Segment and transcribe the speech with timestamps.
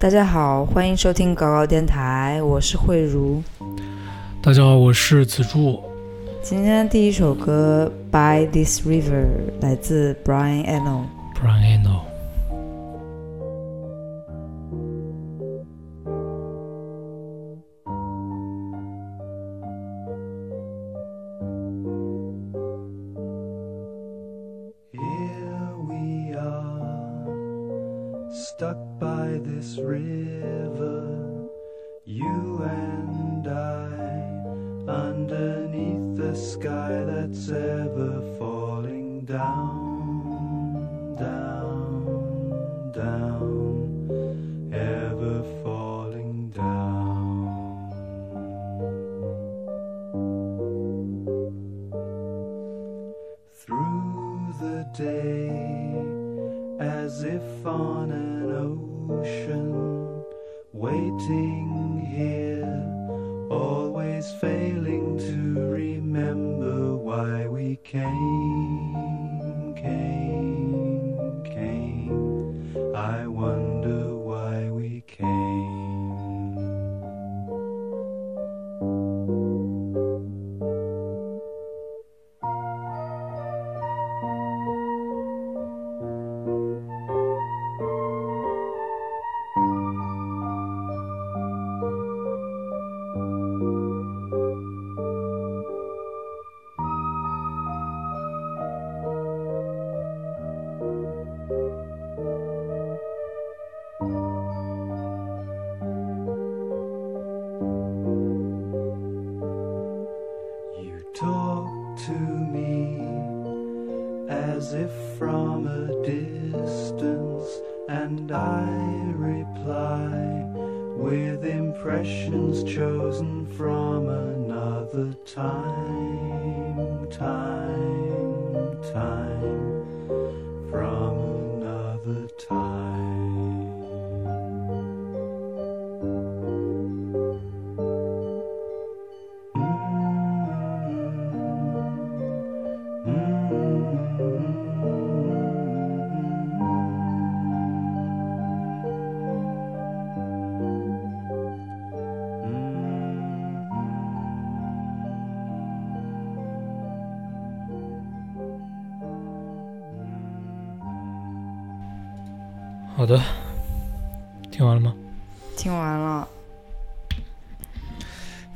[0.00, 3.42] 大家好，欢迎收听搞搞电台，我是慧茹。
[4.40, 5.82] 大家好，我是子柱。
[6.40, 9.26] 今天第一首歌《By This River》
[9.60, 11.02] 来自 Brian Eno。
[11.34, 12.07] Brian Eno。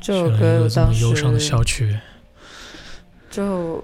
[0.02, 1.96] 这首歌当时忧伤的小曲，
[3.30, 3.76] 就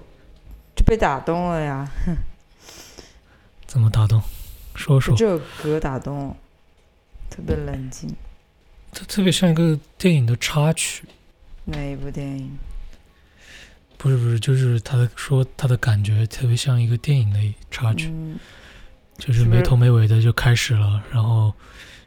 [0.75, 1.89] 就被打动了呀，
[3.65, 4.21] 怎么打动？
[4.75, 5.15] 说说。
[5.15, 6.35] 这首歌打动了，
[7.29, 8.13] 特别冷静。
[8.91, 11.05] 它特别像一个电影的插曲，
[11.63, 12.57] 哪一部电影？
[13.97, 17.39] 不是不是，就是他的说他的感觉特别像一个电影的
[17.71, 18.37] 插曲，嗯，
[19.17, 21.53] 就是没头没尾的就开始了，然后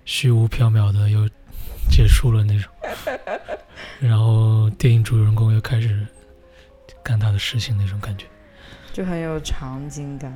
[0.05, 1.27] 虚无缥缈的又
[1.91, 2.71] 结束了那种，
[4.01, 6.07] 然后电影主人公又开始
[7.03, 8.27] 干他的事情那种感觉。
[8.93, 10.33] 就很有场景感。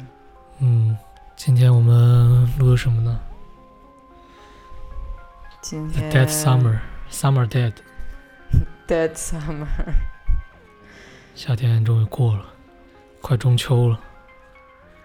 [0.60, 0.96] 嗯，
[1.36, 3.20] 今天我们录的什么呢
[5.60, 6.78] 今天 Dead Summer
[7.10, 9.66] Summer Dead，Dead Summer，
[11.34, 12.46] 夏天终于过了，
[13.20, 14.00] 快中秋了。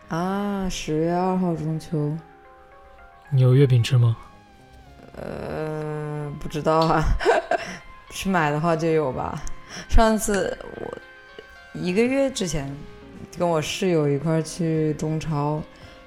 [0.09, 2.18] 啊，十月二号中秋。
[3.30, 4.16] 你有月饼吃吗？
[5.16, 7.03] 呃，不知道啊，
[8.11, 9.41] 去买的话就有吧。
[9.89, 10.97] 上次我
[11.73, 12.69] 一个月之前
[13.38, 15.61] 跟我室友一块儿去中超，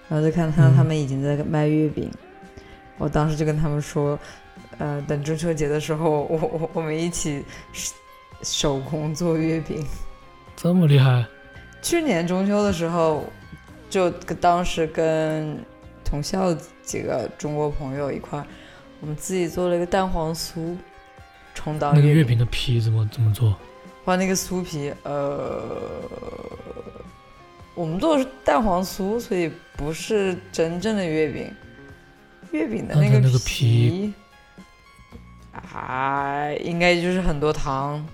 [0.09, 2.11] 然后就看到嗯他们已经在卖月饼，
[2.99, 4.19] 我当时就跟他们说，
[4.79, 7.95] 呃，等中秋节的时候，我我我们一起手
[8.43, 9.85] 手工做月饼。
[10.55, 11.27] 这么厉害？
[11.81, 13.25] 去年中秋的时候，
[13.89, 15.59] 就当时跟
[16.05, 18.47] 同校几个中国朋友一块儿，
[19.01, 20.77] 我们自己做了一个蛋黄酥，
[21.55, 22.39] 充当月那个月饼。
[22.39, 23.57] 的皮怎么怎么做？
[24.05, 25.63] 换那个酥皮，呃，
[27.75, 31.51] 我们做的是蛋黄酥，所以不是真正的月饼。
[32.53, 34.15] 月饼的那个皮皮
[35.73, 38.07] 啊，应该就是很多糖。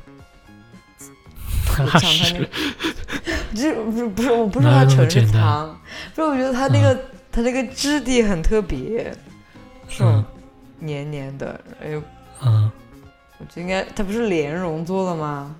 [1.76, 2.48] 那 是那个，
[3.54, 5.80] 这不是不是我不是哪有那么它纯是糖，
[6.14, 6.98] 不是我觉得它那个、
[7.30, 9.14] 它那个质地很特别，
[9.88, 10.24] 这种嗯
[10.78, 12.02] 黏黏的，哎呦，
[12.42, 12.70] 嗯
[13.40, 15.56] 我觉得应该它不是莲蓉做的吗？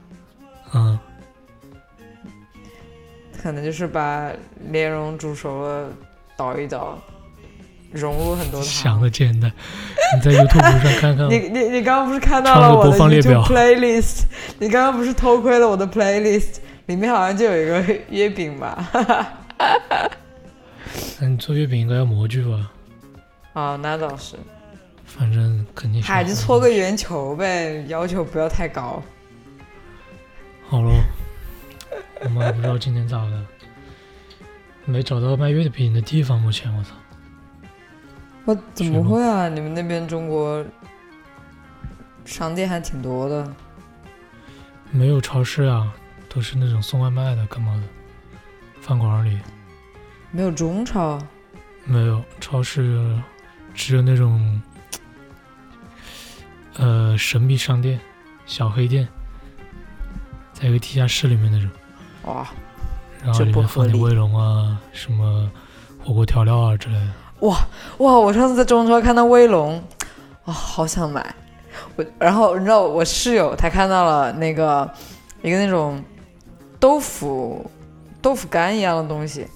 [0.75, 0.99] 嗯，
[3.43, 4.31] 可能就是把
[4.69, 5.89] 莲蓉煮熟了，
[6.37, 6.99] 捣一捣，
[7.91, 9.03] 融入很多想糖。
[9.03, 9.51] 的简单。
[10.15, 14.23] 你在 YouTube 上看看你，你你刚刚不是看到了我的播放列表 YouTube playlist？
[14.59, 16.57] 你刚刚不是偷窥了我的 playlist？
[16.87, 17.81] 里面好像就有一个
[18.11, 18.91] 月饼吧？
[21.21, 22.71] 那 你做月饼应该要模具吧？
[23.55, 24.37] 啊，那倒是。
[25.19, 26.07] 反正肯定是。
[26.07, 29.03] 嗨，就搓个圆球呗，要求不要太高。
[30.69, 30.91] 好喽，
[32.23, 33.45] 我们还不知道今天咋的，
[34.85, 36.41] 没找到卖月饼的地方。
[36.41, 36.95] 目前我操，
[38.45, 39.49] 我怎么会啊？
[39.49, 40.65] 你们那边中国
[42.25, 43.53] 商店还挺多的。
[44.93, 45.93] 没有超市啊，
[46.29, 47.83] 都是那种送外卖的，干嘛的？
[48.81, 49.39] 饭馆里
[50.31, 51.21] 没有中超，
[51.85, 53.21] 没有超市，
[53.75, 54.63] 只有那种
[56.79, 58.01] 呃神秘商店、
[58.47, 59.07] 小黑店，
[60.53, 61.71] 在一个地下室里面那种，
[62.25, 62.47] 哇
[63.23, 65.51] 然后里面放点卫龙啊、什么
[66.03, 67.07] 火锅调料啊之类的。
[67.41, 67.57] 哇
[67.99, 68.19] 哇！
[68.19, 69.83] 我上次在中超看到威龙，
[70.45, 71.35] 啊、好想买。
[71.97, 74.91] 我然后你知道我室友他看到了那个
[75.43, 76.03] 一个那种
[76.79, 77.71] 豆腐
[78.21, 79.47] 豆腐干一样的东西，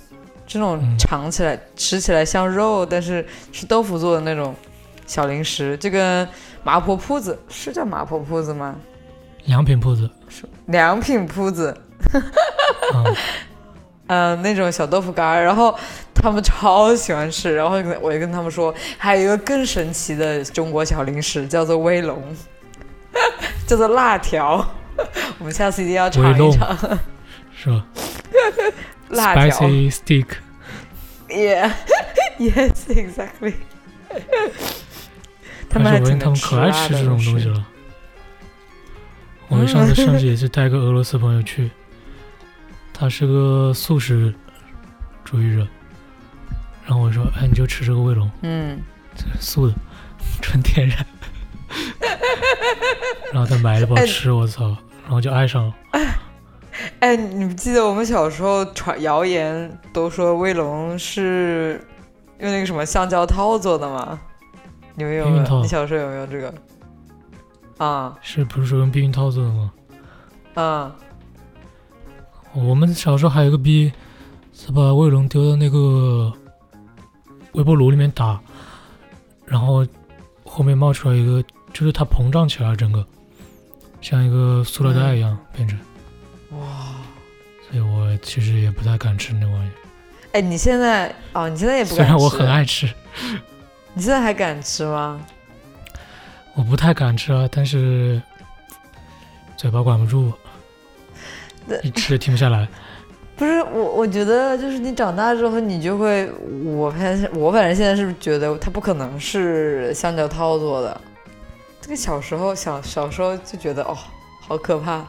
[0.47, 4.55] 这种嗯尝起来、吃起来像肉，但是是豆腐做的那种
[5.07, 6.27] 小零食，就跟
[6.65, 7.39] 麻婆铺子。
[7.49, 8.75] 是叫麻婆铺子吗？
[9.45, 10.11] 良品铺子。
[10.29, 11.69] 是，良品铺子，
[12.93, 13.05] 啊，
[14.09, 15.79] 嗯、 那种小豆腐干儿，然后
[16.15, 22.23] 他们超喜欢吃，然后我就跟他们说，还有一个更神奇的中国小零食，叫做威龙，
[23.69, 24.67] 叫做辣条，
[25.39, 26.99] 我们下次一定要尝一尝。
[27.57, 27.87] 是吧？
[29.11, 29.69] 辣条。
[29.69, 31.71] ？Spicy stick，Yeah,
[32.39, 33.55] yes, exactly
[35.69, 37.67] 他们但是我还挺能发现他们可爱吃这种东西了。
[39.49, 41.71] 我们上次上次也是带个俄罗斯朋友去，
[42.93, 44.35] 他是个素食
[45.25, 45.67] 主义者，
[46.87, 48.81] 然后我说：“哎，你就吃这个卫龙，嗯，
[49.39, 49.75] 素的，
[50.41, 51.07] 纯天然。”
[53.33, 55.75] 然后他买了包哎吃，我操，然后就爱上了。
[57.01, 61.81] 哎，你不记得我们小时候传谣言都说卫龙是
[62.39, 64.19] 用那个什么橡胶套做的吗？
[64.95, 65.63] 你们有没有？
[65.63, 66.55] 你小时候有没有这个？
[67.79, 69.73] 啊是不是说用避孕套做的吗？
[70.55, 70.97] 啊
[72.53, 73.93] 我们小时候还有个逼，
[74.53, 76.33] 是把卫龙丢到那个
[77.53, 78.41] 微波炉里面打，
[79.45, 79.85] 然后
[80.45, 81.43] 后面冒出来一个，
[81.73, 83.05] 就是它膨胀起来，整个
[84.01, 85.77] 像一个塑料袋一样变成。
[86.53, 86.95] 哇！
[87.69, 89.73] 所以我其实也不太敢吃那玩意儿，
[90.35, 92.03] 哎，你现在哦，你现在也不敢吃？
[92.03, 92.89] 虽然我很爱吃，
[93.95, 95.21] 你现在还敢吃吗？
[96.55, 98.21] 我不太敢吃啊，但是
[99.57, 100.33] 嘴巴管不住
[101.67, 102.69] 那，一吃停不下来。
[103.37, 106.31] 不是我，我觉得就是你长大之后，你就会，
[106.65, 111.01] 我反正我反正现在是觉得它不可能是橡胶套做的。
[111.81, 113.97] 这个小时候小小时候就觉得哦，
[114.41, 115.05] 好可怕。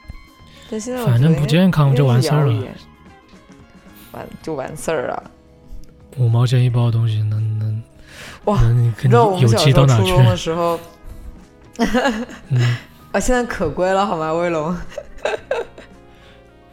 [0.70, 2.66] 但现在我反正不健康就完事儿了。
[4.12, 5.30] 完就完事儿了。
[6.18, 7.82] 五毛钱一包的东西能能
[8.44, 9.86] 哇你知道我们小时候？
[9.86, 10.78] 初中的 时候，
[12.50, 12.76] 嗯，
[13.12, 14.32] 啊，现在可贵了好吗？
[14.32, 14.76] 威龙？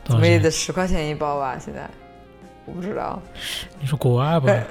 [0.04, 1.58] 怎么也得十块钱一包吧？
[1.64, 1.90] 现在
[2.66, 3.20] 我不知道。
[3.80, 4.52] 你说国外吧？
[4.52, 4.66] 哎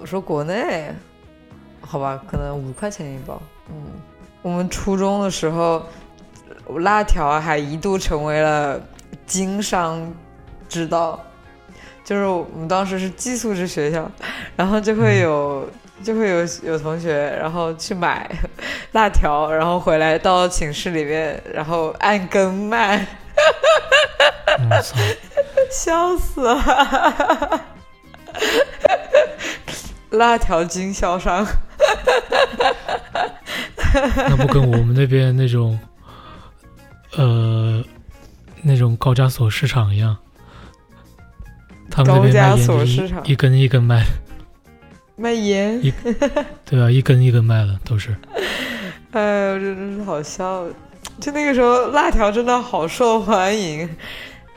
[0.00, 0.90] 我说国内，
[1.82, 3.40] 好吧，可能五块钱一包。
[3.68, 3.74] 嗯，
[4.40, 5.84] 我们初中的时候，
[6.78, 8.80] 辣条还一度成为了
[9.26, 10.00] 经商
[10.70, 11.22] 之道。
[12.10, 14.10] 就是我们当时是寄宿制学校，
[14.56, 15.70] 然后就会有、
[16.02, 18.28] 就会有有同学，然后去买
[18.90, 23.06] 辣条，然后回来到寝室里面，然后按根卖！
[25.70, 27.60] 笑死了！
[30.10, 31.46] 辣条经销商，
[34.28, 35.78] 那不跟我们那边那种，
[37.16, 37.84] 呃，
[38.62, 40.16] 那种高加索市场一样？
[41.90, 44.04] 他们那边卖高加索市场一一根一根卖，
[45.16, 45.80] 卖烟，
[46.64, 48.16] 对啊，一根一根卖的都是。
[49.12, 50.66] 哎呦，真的是好笑。
[51.20, 53.88] 就那个时候，辣条真的好受欢迎，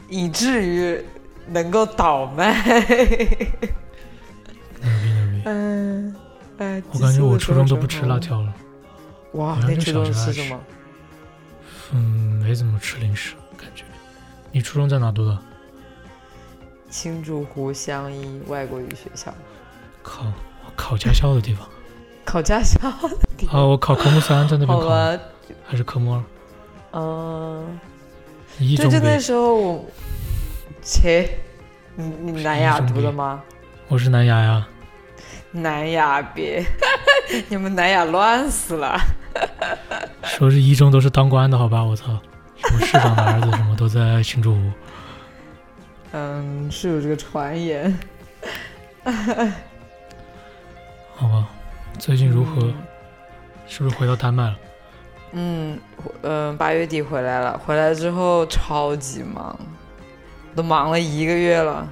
[0.08, 0.98] 以至于
[1.50, 2.54] 能够倒卖。
[2.64, 2.82] 牛
[5.02, 5.42] 逼牛逼！
[5.46, 6.16] 嗯，
[6.60, 8.20] 哎，我感觉我初中都不吃辣。
[8.20, 8.54] 条了，
[9.34, 10.60] 哇好，像就那初中小时候吃什么？
[11.94, 12.00] 嗯，
[12.44, 13.84] 没怎么吃零食，感觉。
[14.52, 15.38] 你初中在哪读的？
[16.94, 19.34] 青竹湖湘一外国语学校，
[20.04, 20.24] 考
[20.64, 21.68] 我考驾校的地方。
[22.24, 23.60] 考驾校的地方。
[23.60, 25.20] 啊，我考科目三在那边
[25.66, 26.24] 还是科目二？
[26.92, 27.80] 嗯，
[28.60, 29.86] 一中北就就那，时候我，
[30.84, 31.28] 切，
[31.96, 33.42] 你你南亚一中北读的吗？
[33.88, 34.68] 我是南雅呀。
[35.50, 36.64] 南雅别，
[37.50, 39.02] 你们南雅乱死了。
[40.26, 41.84] 说是一中都是当官的，好吧？
[41.84, 42.20] 我操，
[42.56, 44.72] 什么市长的儿子什么都在青竹湖。
[46.14, 47.94] 嗯，是有这个传言。
[51.16, 51.48] 好吧，
[52.00, 52.62] 最近如何？
[52.64, 52.74] 嗯
[53.66, 54.56] 是不是回到丹麦了？
[55.32, 55.80] 嗯，
[56.22, 59.58] 嗯，八月底回来了，回来之后超级忙，
[60.54, 61.92] 都忙了一个月了。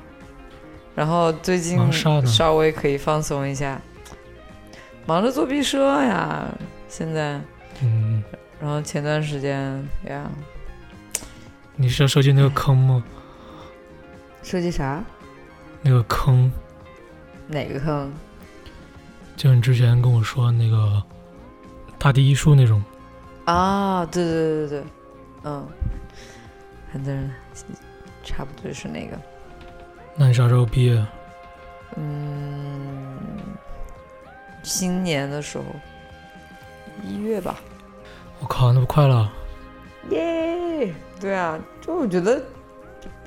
[0.93, 1.79] 然后最近
[2.25, 3.81] 稍微可以放松一下，
[5.07, 6.45] 忙着做毕设呀，
[6.87, 7.39] 现在。
[7.81, 8.21] 嗯，
[8.59, 9.57] 然后前段时间
[10.07, 10.29] 呀，
[11.75, 13.03] 你是要设计那个坑吗？
[14.43, 15.03] 设计啥？
[15.81, 16.51] 那个坑，
[17.47, 18.11] 哪个坑？
[19.35, 21.01] 就你之前跟我说那个
[21.97, 22.83] 大地艺术那种。
[23.45, 24.83] 啊，对对对对对，
[25.43, 25.67] 嗯，
[26.91, 27.29] 反正
[28.23, 29.19] 差不多就是那个，
[30.15, 31.05] 那你啥时候毕业？
[31.97, 33.17] 嗯，
[34.63, 35.63] 新年的时候，
[37.03, 37.57] 一月吧。
[38.39, 39.31] 我靠，那不快了？
[40.09, 40.93] 耶！
[41.19, 42.43] 对啊，就我觉得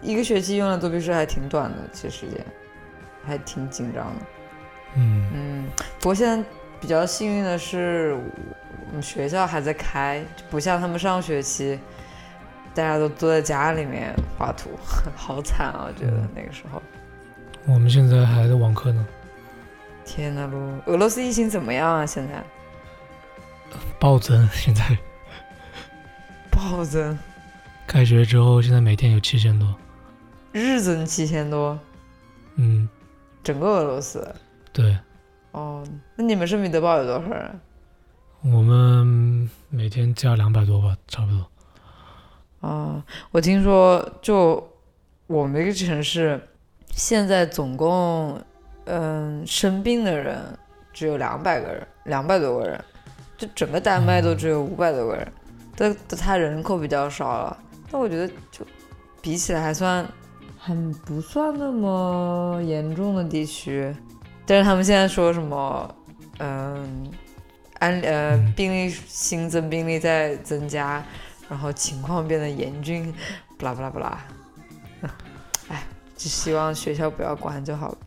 [0.04, 2.44] 一个学期用来做毕设还挺短的，其实时间
[3.26, 4.26] 还挺紧张的。
[4.96, 5.66] 嗯，嗯，
[5.99, 6.49] 不过现在
[6.80, 8.14] 比较幸运的是，
[8.87, 11.80] 我们学校还在开，就不像他们上学期，
[12.75, 14.70] 大家都坐在家里面画图，
[15.16, 15.87] 好惨啊！
[15.88, 16.80] 我觉得嗯那个时候，
[17.66, 19.06] 我们现在还在网课呢，
[20.04, 20.92] 天呐，噜！
[20.92, 22.04] 俄罗斯疫情怎么样啊？
[22.04, 22.44] 现在
[23.99, 24.46] 暴增。
[24.52, 24.84] 现在
[26.50, 27.18] 暴增，
[27.87, 29.75] 开学之后，现在每天有七千多。
[30.54, 31.76] 日增七千多，
[32.54, 32.88] 嗯，
[33.42, 34.25] 整个俄罗斯。
[34.73, 34.96] 对，
[35.50, 35.84] 哦，
[36.14, 37.61] 那你们圣彼得堡有多少人？
[38.42, 42.68] 我们每天加两百多吧，差不多。
[42.68, 44.64] 啊，我听说，就
[45.26, 46.40] 我们这个城市，
[46.92, 48.40] 现在总共，
[48.84, 50.38] 嗯，生病的人
[50.92, 52.84] 只有两百个人，两百多个人，
[53.37, 55.32] 就整个丹麦都只有五百多个人，
[55.76, 57.58] 但但它人口比较少了，
[57.90, 58.64] 但我觉得就
[59.20, 60.06] 比起来还算，
[60.66, 63.94] 还不算那么严重的地区，
[64.47, 65.94] 但是他们现在说什么，
[66.38, 67.06] 嗯，
[67.80, 71.04] 安呃嗯病例新增病例在增加。
[71.47, 73.12] 然后情况变得严峻，
[73.59, 74.26] 不啦不啦不啦。
[75.68, 75.83] 哎，
[76.16, 77.99] 只希望学校不要关就好了。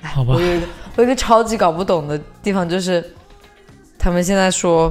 [0.00, 0.66] 哎好吧我有一个
[0.96, 3.04] 我有一个超级搞不懂的地方，就是
[3.98, 4.90] 他们现在说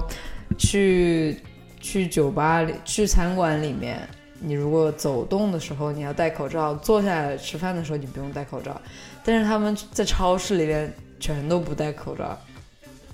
[0.60, 1.42] 去
[1.80, 4.08] 去酒吧里、去餐馆里面，
[4.44, 8.82] 你如果走动的时候你要戴口罩，坐下来吃饭的时候你不用戴口罩，
[9.24, 12.36] 但是他们在超市里面全都不戴口罩，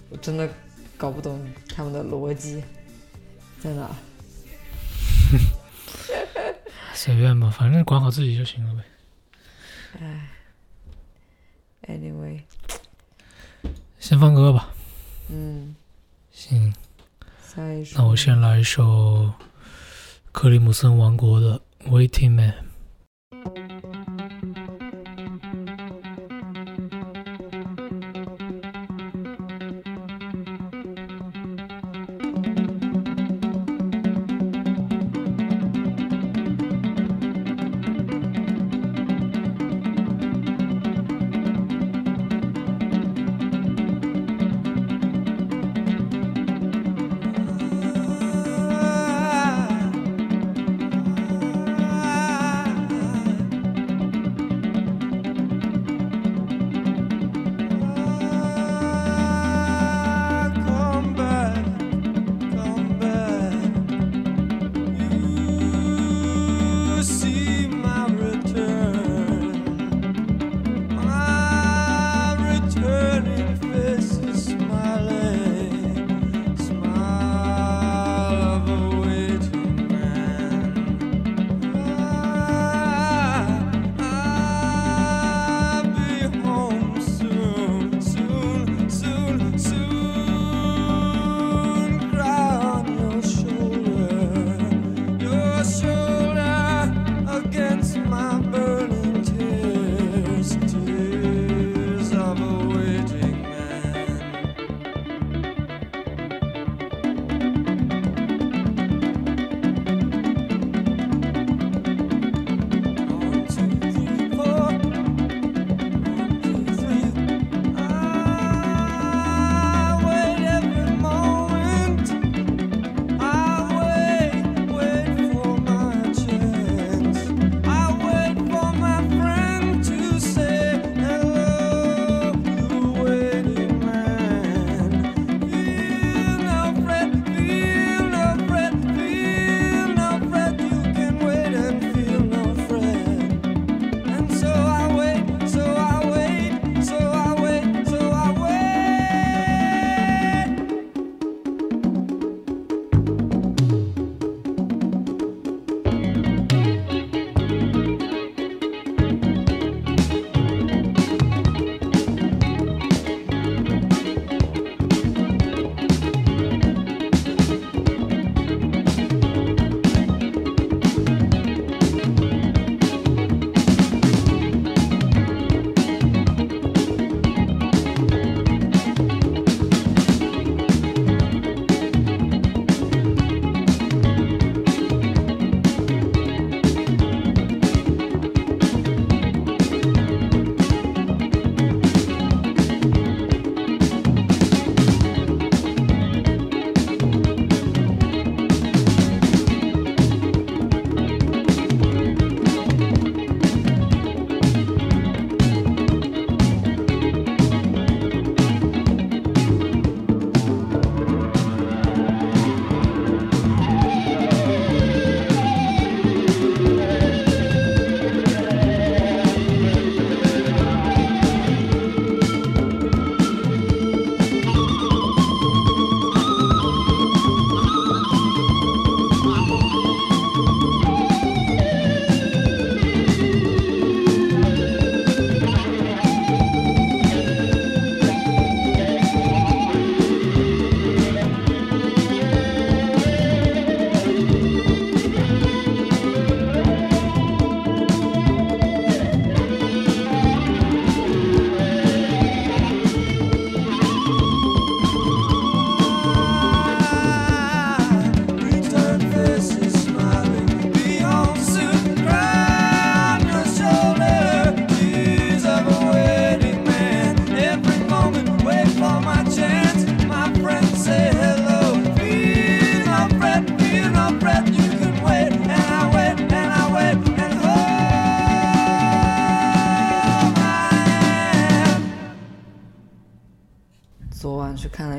[0.09, 0.49] 我真的
[0.95, 2.63] 搞不懂他们的逻辑
[3.59, 3.89] 在哪。
[6.95, 8.81] 随便吧，反正管好自己就行了呗。
[9.99, 10.29] 唉
[11.87, 12.41] ，anyway，
[13.99, 14.73] 先放歌吧。
[15.29, 15.75] 嗯，
[16.31, 16.73] 行，
[17.45, 17.97] 下一首。
[17.97, 19.31] 那我先来一首
[20.37, 22.51] 克里姆森王国的《Waiting Man》。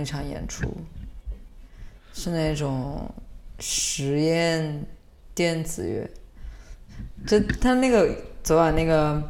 [0.08, 0.66] 场演出，
[2.14, 3.08] 是那种
[3.60, 4.82] 实验
[5.34, 6.08] 电子乐。
[7.26, 8.08] 就他那个
[8.42, 9.22] 昨晚那个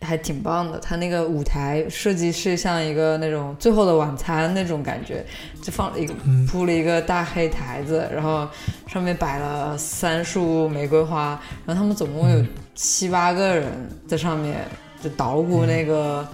[0.00, 5.24] 还挺棒的，他那个舞台设计是像一个那种《最后的晚餐》那种感觉，
[5.62, 6.46] 就放了一个嗯。
[6.46, 8.48] 铺了一个大黑台子，然后
[8.86, 13.66] 上面摆了三束玫瑰花，然后他们总共有七八个人
[14.06, 14.64] 在上面
[15.02, 16.26] 就捣鼓那个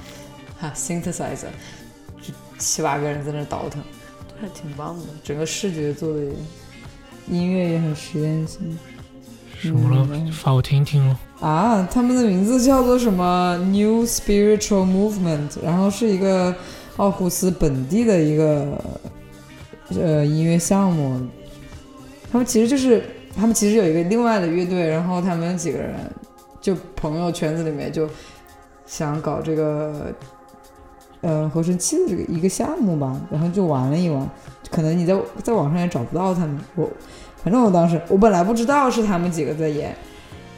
[0.61, 1.84] 哈、synthesizer，就
[2.59, 3.83] 七八个人在那倒腾，
[4.41, 6.23] 还挺棒的，整个视觉做的
[7.29, 8.79] 音乐也很实验性。
[9.59, 10.07] 什么了？
[10.13, 11.17] 嗯发我听听喽。
[11.41, 16.55] 啊，他们的名字叫做什么 New Spiritual Movement，然后是一个
[16.97, 18.79] 奥胡斯本地的一个
[19.91, 21.21] 呃音乐项目。
[22.31, 25.95] 他们其实就是他们其实有一个另外的乐队，然后他们几个人
[26.61, 28.09] 就朋友圈子里面就
[28.87, 30.13] 想搞这个
[31.25, 34.29] 呃合成器的这个一个项目吧，然后就玩了一玩。
[34.71, 36.89] 可能你在在网上也找不到他们，我
[37.43, 39.97] 反正我当时我本来不知道是他们几个在演。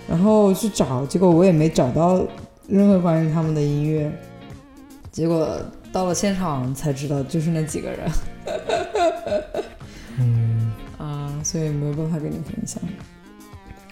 [0.08, 2.24] 然后去找，结果我也没找到
[2.68, 4.08] 任何关于他们的音乐。
[5.10, 5.58] 结果
[5.90, 8.10] 到了现场才知道，就是那几个人
[10.20, 12.80] 嗯，啊，所以没有办法跟你分享。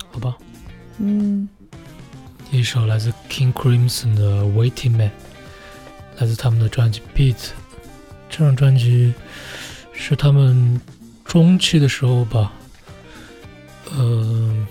[0.08, 0.36] 好吧。
[0.98, 1.48] 嗯
[2.52, 5.08] 一首来自 King Crimson 的《Waiting Man》，
[6.18, 7.34] 来自他们的专辑《Beat》。
[8.28, 9.12] 这张专辑
[9.92, 10.80] 是他们
[11.24, 12.52] 中期的时候吧，
[13.96, 14.66] 呃，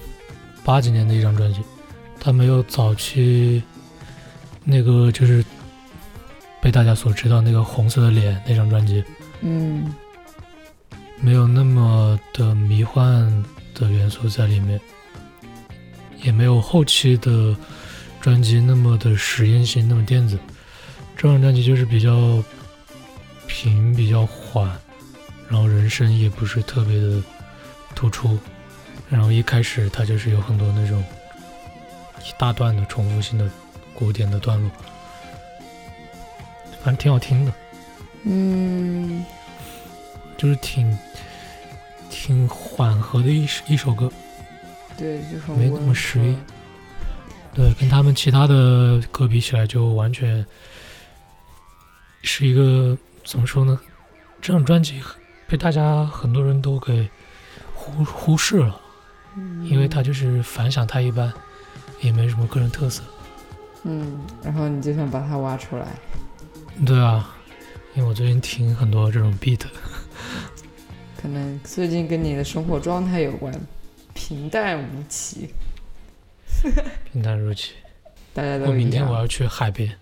[0.63, 1.60] 八几年的一张专辑。
[2.19, 3.62] 它没有早期
[4.63, 5.43] 那个就是
[6.62, 9.03] 被大家所知道那个红色的脸那张专辑，
[9.41, 9.93] 嗯
[11.19, 14.79] 没有那么的迷幻的元素在里面，
[16.21, 17.56] 也没有后期的
[18.21, 20.38] 专辑那么的实验性，那么电子。
[21.24, 22.44] 这张专辑就是比较
[23.48, 24.70] 平、比较缓，
[25.48, 27.24] 然后人声也不是特别的
[27.96, 28.38] 突出，
[29.10, 31.02] 然后一开始它就是有很多那种
[32.20, 33.50] 一大段的重复性的
[33.94, 34.70] 古典的段落，
[36.84, 37.54] 反正挺好听的。
[38.26, 39.24] 嗯。
[40.38, 40.98] 就是挺
[42.10, 44.12] 挺缓和的一首一首歌，
[44.98, 46.36] 对，就是没那么实力
[47.54, 50.46] 对，跟他们其他的歌比起来，就完全
[52.24, 53.80] 是一个怎么说呢？
[54.42, 55.02] 这张专辑
[55.48, 57.08] 被大家很多人都给
[57.76, 58.82] 忽忽视了，
[59.64, 61.32] 因为它就是反响太一般，
[62.02, 63.04] 也没什么个人特色。
[63.84, 65.88] 嗯，然后你就想把它挖出来。
[66.86, 67.36] 对啊，
[67.94, 69.62] 因为我最近听很多这种 beat，
[71.22, 73.54] 可能最近跟你的生活状态有关，
[74.14, 75.50] 平淡无奇，
[77.12, 77.74] 平淡如奇。
[78.34, 78.90] 大家都我明。
[78.90, 79.96] 天我要去海边，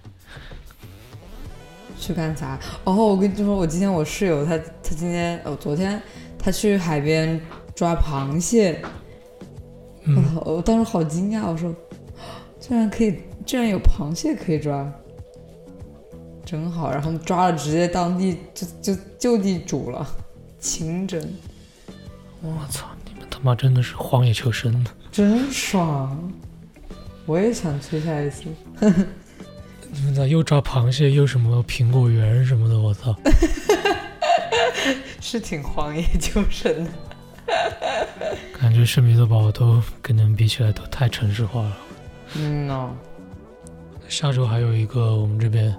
[2.02, 2.60] 去干啥？
[2.84, 6.02] 然后，我跟你说，我今天我室友他他今天哦昨天
[6.40, 7.40] 他去海边
[7.76, 8.82] 抓螃蟹，
[10.36, 11.72] 我我当时好惊讶，我说
[12.60, 14.92] 居然可以，居然有螃蟹可以抓，
[16.44, 16.92] 真好。
[16.92, 20.06] 然后抓了直接当地就就就地煮了，
[20.60, 21.22] 清蒸，
[22.42, 24.90] 我操，你们他妈真的是荒野求生的。
[25.12, 26.32] 真爽。
[27.28, 28.46] 我也想去下一次。
[29.94, 32.80] 你们咋又抓螃蟹又什么苹果园什么的？
[32.80, 33.16] 我操！
[35.20, 36.92] 是挺荒野求生的。
[38.60, 41.78] 感觉圣彼得堡都跟你们比起来都太城市化了。
[42.36, 42.92] 嗯哦，
[44.08, 45.76] 下周还有一个我们这边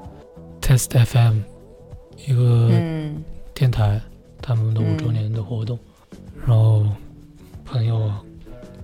[0.61, 1.39] Test FM
[2.27, 3.23] 一个嗯
[3.55, 4.01] 电台
[4.41, 5.79] 他们的五周年的活动，
[6.47, 6.87] 然后
[7.65, 8.13] 朋友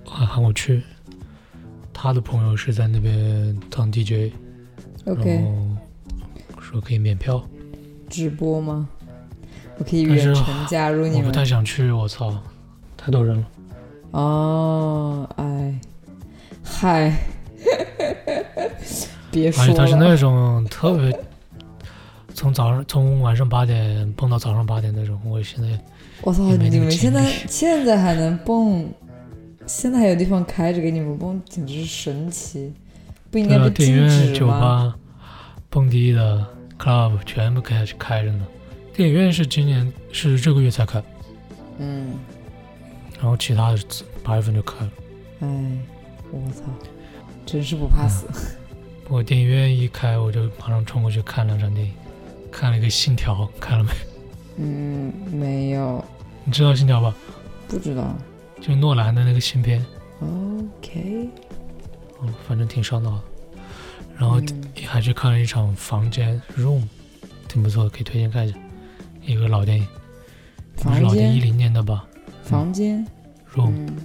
[0.05, 0.81] 还喊我去，
[1.93, 4.31] 他的朋友是在那边当 DJ，然
[5.05, 5.45] ，OK，
[6.59, 7.43] 说可以免票，
[8.09, 8.87] 直播吗？
[9.77, 11.31] 我可以远程加入你们我不。
[11.31, 12.33] 太想去，我操，
[12.97, 13.47] 太多人了。
[14.11, 15.79] 哦，哎，
[16.63, 17.15] 嗨，
[19.31, 19.69] 别说了。
[19.69, 21.17] 而且他是那种特别
[22.33, 25.79] 从早上从晚上八点蹦到早上八点那种，我现在
[26.23, 28.89] 我操，你们现在现在还能蹦，
[29.65, 32.73] 现在还有地方开着给你们蹦，简直是神奇！
[33.31, 34.39] 不应对啊，该被电影院、禁止？
[34.39, 34.95] 酒吧、
[35.69, 36.45] 蹦迪的
[36.77, 38.45] club 全部开开着呢。
[38.93, 41.01] 电影院是今年是这个月才开，
[41.77, 42.15] 嗯，
[43.17, 43.79] 然后其他的
[44.23, 44.91] 八月份就开了。
[45.41, 45.47] 哎，
[46.31, 46.63] 我操，
[47.45, 48.27] 真是不怕死。
[49.05, 51.93] 不过电影院一开，我就马上冲过去看两场电影，
[52.51, 53.91] 看了一个《信条》，看了没？
[54.57, 56.03] 嗯，没有，
[56.43, 57.15] 你知道《信条》吧？
[57.67, 58.13] 不知道。
[58.59, 59.85] 就诺兰的那个新片
[60.19, 61.29] ，OK，
[62.21, 63.21] 嗯，反正挺烧脑的。
[64.17, 66.83] 然后嗯还去看了一场《房间》（Room），
[67.47, 68.57] 挺不错的，可以推荐看一下。
[69.25, 69.87] 一个老电影，
[70.77, 72.05] 房老电影，一间，零年的吧
[72.43, 73.05] 房间。
[73.53, 73.97] ，Room，嗯，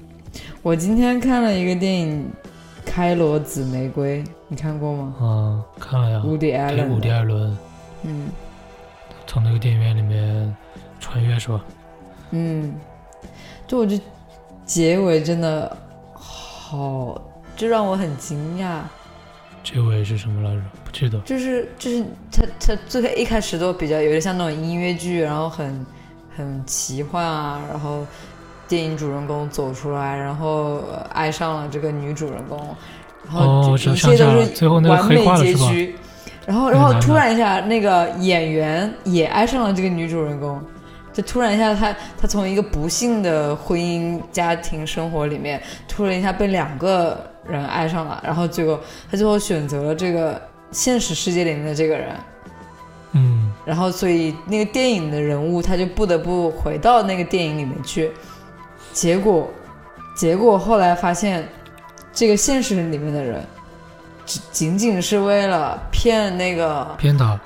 [0.63, 2.31] 我今天看了一个电影
[2.87, 5.15] 《开罗紫玫瑰》，你看过吗？
[5.21, 6.89] 嗯，看了呀，伍迪·艾伦。
[6.89, 7.57] 给伍迪·艾伦
[8.03, 8.29] 嗯
[9.27, 10.55] 从那个电影院里面
[11.01, 11.65] 穿越是吧？
[12.33, 12.75] 嗯，
[13.67, 14.03] 就我觉得
[14.67, 15.77] 结尾真的
[16.13, 17.21] 好，
[17.57, 18.81] 就让我很惊讶。
[19.63, 20.63] 结尾是什么来着？
[20.85, 21.19] 不记得。
[21.21, 25.87] 就是就是他他最开一开始都比较有点像那种音乐剧，然后很
[26.37, 28.07] 很奇幻啊，然后
[28.69, 32.59] 电影主人公走出来，然后呃爱上了这个女主人公，
[33.27, 35.25] 然后一切都是最后那个完美？
[35.37, 35.97] 结局。
[36.47, 40.61] 然后，然后突然一下，那个演员也爱上了这个女主人公，
[41.11, 41.91] 就突然一下他，
[42.21, 48.81] 他从一个不幸的婚姻家庭生活里面，突然一下被两个人爱上了，然后结果
[49.11, 52.09] 他最后选择了这个现实世界里面的这个人，
[53.13, 58.11] 嗯，然后所以那个电影的人物他就不得不回到那个电影里面去，
[58.93, 59.49] 结果，
[60.17, 61.47] 结果后来发现，
[62.13, 63.45] 这个现实里面的人，
[64.25, 67.39] 只仅仅是为了骗那个骗他，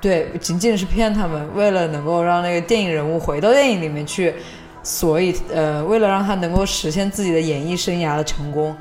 [0.00, 4.34] 对，仅仅是骗他们，为了能够让那个电影人物回到电影里面去，
[4.82, 8.76] 所以呃，为了让他能够实现自己的演艺生涯的成功，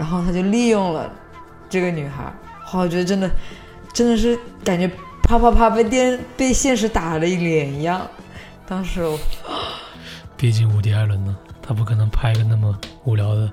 [0.00, 1.12] 然后他就利用了
[1.68, 2.24] 这个女孩。
[2.72, 3.30] 哇，我觉得真的
[3.92, 4.88] 真的是感觉
[5.22, 8.08] 啪啪啪被电被现实打了一脸一样。
[8.66, 9.18] 当时我
[10.38, 13.52] 毕竟伍迪·艾伦呢，他不可能拍个那么无聊的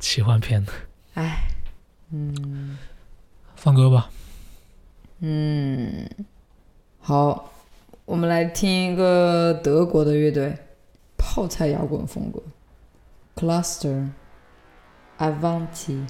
[0.00, 0.72] 奇幻片的。
[1.14, 1.44] 哎，
[2.10, 2.76] 嗯
[3.54, 4.10] 放歌吧，
[5.20, 6.10] 嗯，
[6.98, 7.52] 好，
[8.04, 10.58] 我们来听一个德国的乐队，
[11.16, 12.42] 泡菜摇滚风格
[13.36, 14.08] ，Cluster
[15.20, 16.06] Avanti。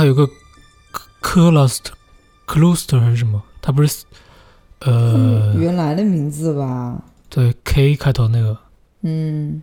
[0.00, 0.26] 还有个
[1.20, 1.92] cluster
[2.46, 3.42] cluster 还是什么？
[3.60, 4.04] 它不是
[4.78, 7.04] 呃原来的名字吧？
[7.28, 8.58] 对 K 开头那个
[9.02, 9.62] 嗯，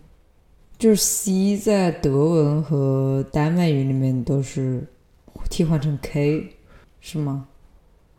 [0.78, 4.86] 就是 C 在德文和丹麦语里面都是
[5.50, 6.56] 替换成 K，
[7.00, 7.48] 是吗？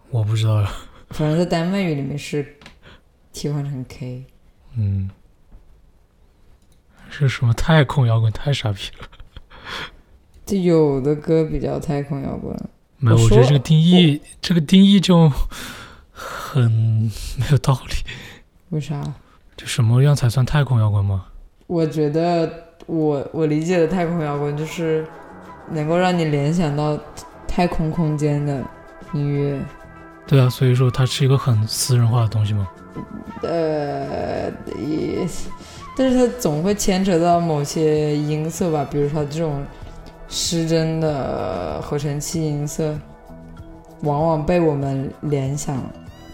[0.10, 0.69] 我不知道呀。
[1.12, 2.58] 反正在丹麦语里面是
[3.32, 4.25] 替换成 K。
[4.75, 5.10] 嗯，
[7.10, 8.29] 是什么太空摇滚？
[8.34, 9.08] 太傻逼了。
[10.50, 12.56] 这有的歌比较太空摇滚，
[12.98, 15.32] 没有，我觉得这个定义，这个定义就
[16.12, 16.72] 很
[17.38, 17.94] 没有道理。
[18.70, 19.02] 为啥？
[19.56, 21.26] 就什么样才算太空摇滚吗？
[21.68, 22.52] 我觉得
[22.88, 25.06] 我我理解的太空摇滚就是
[25.72, 26.98] 能够让你联想到
[27.48, 28.64] 太空空间的
[29.14, 29.60] 音乐。
[30.26, 32.68] 对啊，所以说它是一个很私人化的东西吗。
[33.44, 35.28] 呃，也，
[35.96, 39.64] 但是它总会牵扯到某些音色吧，比如说这种
[40.30, 42.96] 失真的合成器音色，
[44.02, 45.82] 往往被我们联想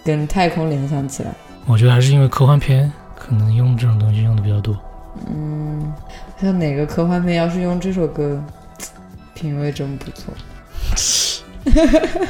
[0.04, 1.32] 跟太空联想起来。
[1.66, 4.78] 我觉得还是因为科幻片可能用这种东西用的比较多。
[5.28, 5.94] 嗯，
[6.42, 8.44] 像哪个科幻片要是用这首歌，
[9.34, 10.34] 品味真不错。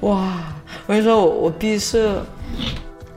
[0.00, 0.42] 哇！
[0.86, 2.24] 我跟你说，我我毕设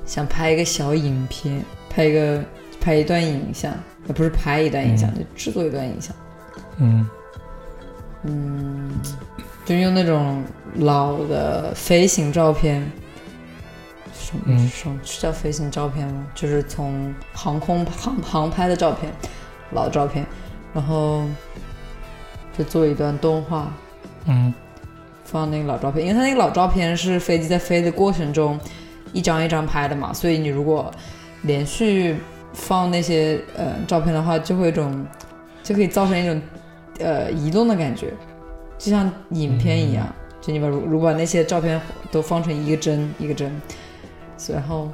[0.06, 2.44] 想拍一个小影片，拍一个
[2.82, 3.80] 拍一段影像，呃，
[4.12, 5.16] 不是拍一段影像，嗯。
[5.16, 6.16] 就制作一段影像。
[6.78, 7.10] 嗯。
[8.24, 8.92] 嗯，
[9.66, 10.44] 就用那种
[10.76, 12.82] 老的飞行照片，
[14.14, 14.68] 什么嗯。
[14.68, 16.28] 什么是叫飞行照片吗？
[16.36, 19.12] 就是从航空航航拍的照片，
[19.72, 20.26] 老照片，
[20.74, 21.26] 然后
[22.58, 23.74] 就做一段动画，
[24.26, 24.54] 嗯。
[25.24, 28.60] 放那个老照片，因为它那个老照片是飞机在飞的过程中
[29.14, 30.94] 一张一张拍的嘛，所以你如果
[31.44, 32.18] 连续
[32.54, 35.06] 放那些呃照片的话，就会有一种
[35.64, 36.42] 就可以造成一种
[37.00, 38.14] 呃移动的感觉，
[38.78, 40.08] 就像影片一样。
[40.42, 41.80] 就你把如如果把那些照片
[42.12, 43.62] 都放成一个帧一个帧，
[44.50, 44.90] 然后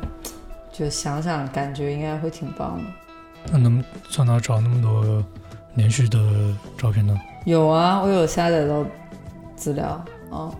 [0.73, 2.83] 就想想感觉应该会挺棒的。
[3.53, 5.23] 那能从哪找那么多
[5.75, 6.19] 连续的
[6.77, 7.17] 照片呢？
[7.45, 8.83] 有啊，我有下载到
[9.55, 10.51] 资料啊，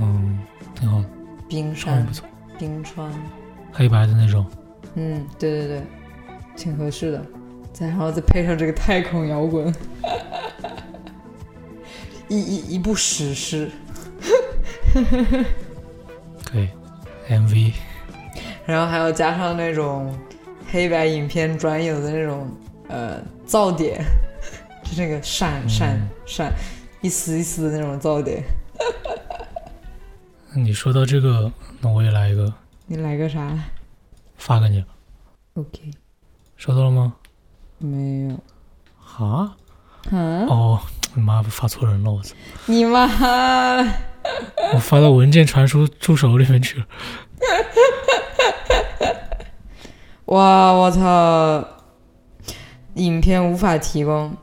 [0.00, 0.38] 嗯，
[0.76, 1.02] 挺好，
[1.48, 3.12] 冰山超也不、错，冰川。
[3.72, 4.46] 黑白的那种。
[4.94, 5.82] 嗯，对对对，
[6.56, 7.24] 挺合适的。
[7.72, 9.70] 再然后再配上这个太空摇滚，
[12.26, 13.70] 一一一部史诗，
[16.42, 16.70] 可以
[17.28, 17.74] ，MV
[18.64, 20.18] 然后还要加上那种
[20.72, 22.50] 黑白影片专有的那种
[22.88, 24.02] 呃噪点，
[24.82, 26.52] 就那个闪闪嗯闪，
[27.02, 28.42] 一丝一丝的那种噪点。
[30.56, 32.50] 你说到这个，那我也来一个，
[32.86, 33.52] 你来个啥
[34.38, 34.86] 发给你了
[35.54, 35.90] ，？OK，
[36.66, 37.14] 收到了吗？
[37.78, 38.34] 没有。
[39.24, 39.54] 啊？
[40.10, 40.46] 啊？
[40.48, 40.80] 哦，
[41.14, 42.34] 你妈发错人了，我操！
[42.66, 43.06] 你妈！
[44.74, 46.86] 我发到文件传输助手里面去了。
[50.26, 51.64] 哇，我操！
[52.94, 54.36] 影片无法提供，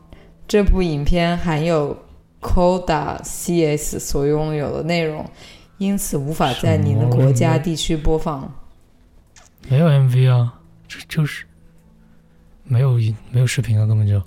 [0.47, 2.05] 这部影片含有
[2.39, 5.29] Coda CS 所拥有的内容，
[5.77, 8.53] 因此无法在您的国家地区播放。
[9.67, 10.53] 没有 MV 啊，
[10.87, 11.45] 这就是
[12.63, 14.21] 没有音没有视频啊，根本就。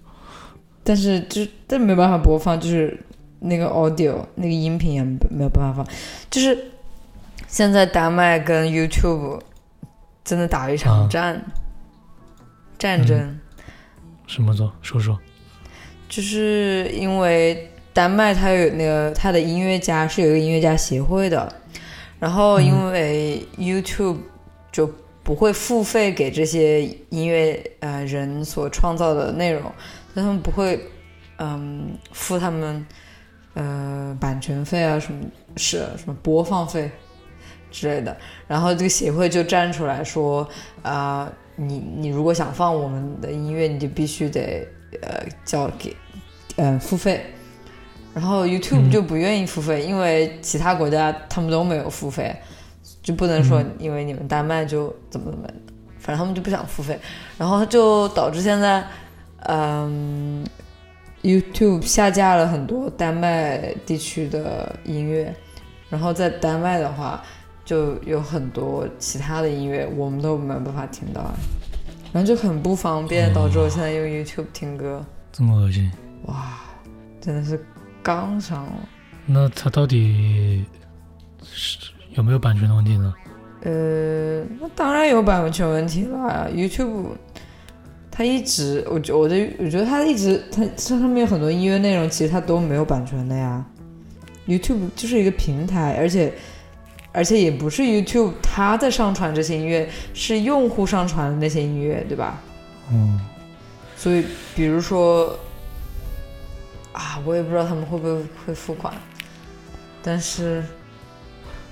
[0.85, 2.99] 但是就但没办法播放，就是
[3.41, 5.95] 那个 audio 那个音频也没有办法放，
[6.31, 6.71] 就是
[7.49, 9.41] 现在丹麦跟 YouTube
[10.25, 11.45] 真的打了一场啊战、
[12.79, 13.39] 战争。
[14.27, 14.73] 什么做？
[14.83, 15.19] 说说。
[16.09, 21.53] 就是因为丹麦它有那个它的音乐家是有一个音乐家协会的，
[22.21, 24.19] 然后因为 YouTube
[24.71, 24.89] 就
[25.27, 29.61] 不会付费给这些音乐呃人所创造的内容，
[30.15, 30.81] 所以他们不会
[31.39, 32.87] 嗯付他们
[33.55, 35.21] 呃版权费啊什么
[35.57, 36.89] 是什么播放费
[37.73, 40.49] 之类的，然后这个协会就站出来说
[40.83, 44.65] 啊、你你如果想放我们的音乐，你就必须得
[45.03, 45.97] 呃交给
[46.55, 47.27] 呃付费。
[48.15, 52.35] 然后 YouTube 就不愿意付费，因为其他国家他们都没有付费，
[53.07, 53.71] 就不能说嗯。
[53.79, 55.49] 因为你们丹麦就怎么怎么，
[56.01, 56.99] 反正他们就不想付费，
[57.39, 58.85] 然后就导致现在，
[59.47, 60.45] 嗯
[61.23, 65.33] ，YouTube 下架了很多丹麦地区的音乐，
[65.89, 67.23] 然后在丹麦的话，
[67.65, 71.23] 就有很多其他的音乐我们都没有办法听到，
[72.13, 75.91] 然后就很不方便，导致我现在用 YouTube 听歌，这么恶心？
[76.27, 76.59] 哇，
[77.21, 77.65] 真的是
[78.03, 78.65] 杠上。
[78.65, 78.73] 了。
[79.27, 80.65] 那他到底
[81.43, 81.79] 是
[82.17, 83.15] 有没有版权的问题呢？
[83.63, 86.49] 呃，那当然有版权问题了。
[86.53, 87.09] YouTube
[88.11, 93.65] 它一直，我觉我的我觉得它一直，它这上面有很多音乐内容，其实它都没有版权的呀。
[94.47, 96.33] YouTube 就是一个平台，而且
[97.13, 102.41] 而且也不是 YouTube 它在上传这些音乐，是用户上传的那些音乐，对吧？
[102.93, 103.21] 嗯，
[103.97, 104.25] 所以
[104.55, 105.37] 比如说
[106.93, 108.95] 啊，我也不知道他们会不会会付款，
[110.03, 110.63] 但是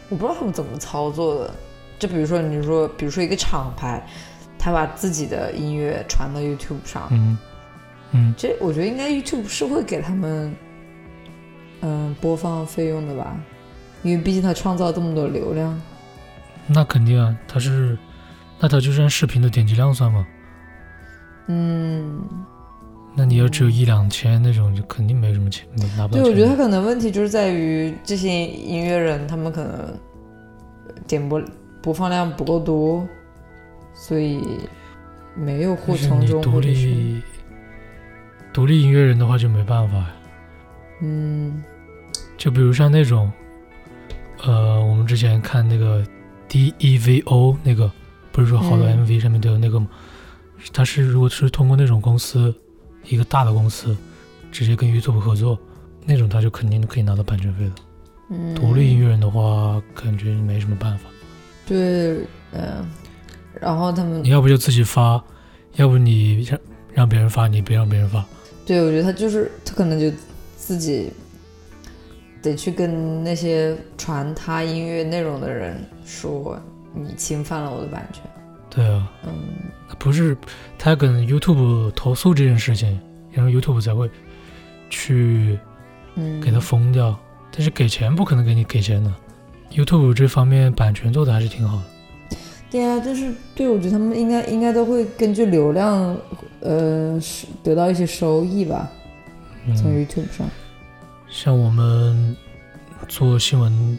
[0.08, 1.54] 我不知道他们怎么操作的。
[1.98, 4.04] 就比如说你说，比如说一个厂牌，
[4.58, 7.38] 他把自己的音乐传到 YouTube 上，嗯
[8.10, 10.54] 嗯，这我觉得应该 YouTube 是会给他们
[11.80, 13.36] 嗯播放费用的吧，
[14.02, 15.80] 因为毕竟他创造这么多流量。
[16.66, 17.96] 那肯定啊，他是，
[18.58, 20.26] 那他就是按视频的点击量算吗。
[21.46, 22.22] 嗯，
[23.16, 26.32] 那你要只有一两千那种，就肯定没什么钱，没拿不对，到钱。
[26.32, 29.98] 我觉得他可能问题就是在于这些音乐人，他们可能
[31.06, 31.40] 点播
[31.80, 33.06] 播放量不够多，
[33.94, 34.42] 所以
[35.36, 37.22] 没有互就是从中你独立
[38.52, 40.12] 独立音乐人的话就没办法呀。
[41.02, 41.62] 嗯
[42.36, 43.30] 就比如像那种，
[44.42, 46.04] 呃，我们之前看那个
[46.48, 47.90] DEVO 那个，
[48.32, 49.88] 不是说好多嗯 MV 上面都有那个吗？
[50.72, 52.54] 他是如果是通过那种公司，
[53.06, 53.96] 一个大的公司，
[54.50, 55.58] 直接跟 YouTube 合作，
[56.04, 57.72] 那种他就肯定可以拿到版权费的。
[58.30, 61.10] 嗯，独立音乐人的话，感觉没什么办法。
[61.66, 62.88] 对，嗯、
[63.60, 65.22] 然后他们你要不就自己发，
[65.76, 66.60] 要不你让
[66.92, 68.24] 让别人发，你别让别人发。
[68.64, 70.10] 对我觉得他就是他可能就
[70.56, 71.10] 自己
[72.40, 76.58] 得去跟那些传他音乐内容的人说，
[76.94, 78.22] 你侵犯了我的版权。
[78.74, 79.32] 对啊，嗯
[79.98, 80.36] 不是
[80.78, 83.00] 他跟 YouTube 投诉这件事情，
[83.32, 84.10] 然后 YouTube 才会
[84.90, 85.58] 去
[86.16, 87.18] 嗯，给他封掉。
[87.56, 89.12] 但是给钱不可能给你给钱的。
[89.70, 91.84] YouTube 这方面版权做的还是挺好的。
[92.68, 96.16] 对啊，就是对我觉得他们应该应该都会根据流量，
[96.58, 98.90] 呃，是得到一些收益吧，
[99.76, 100.48] 从嗯，YouTube 上。
[101.28, 102.36] 像我们
[103.06, 103.96] 做新闻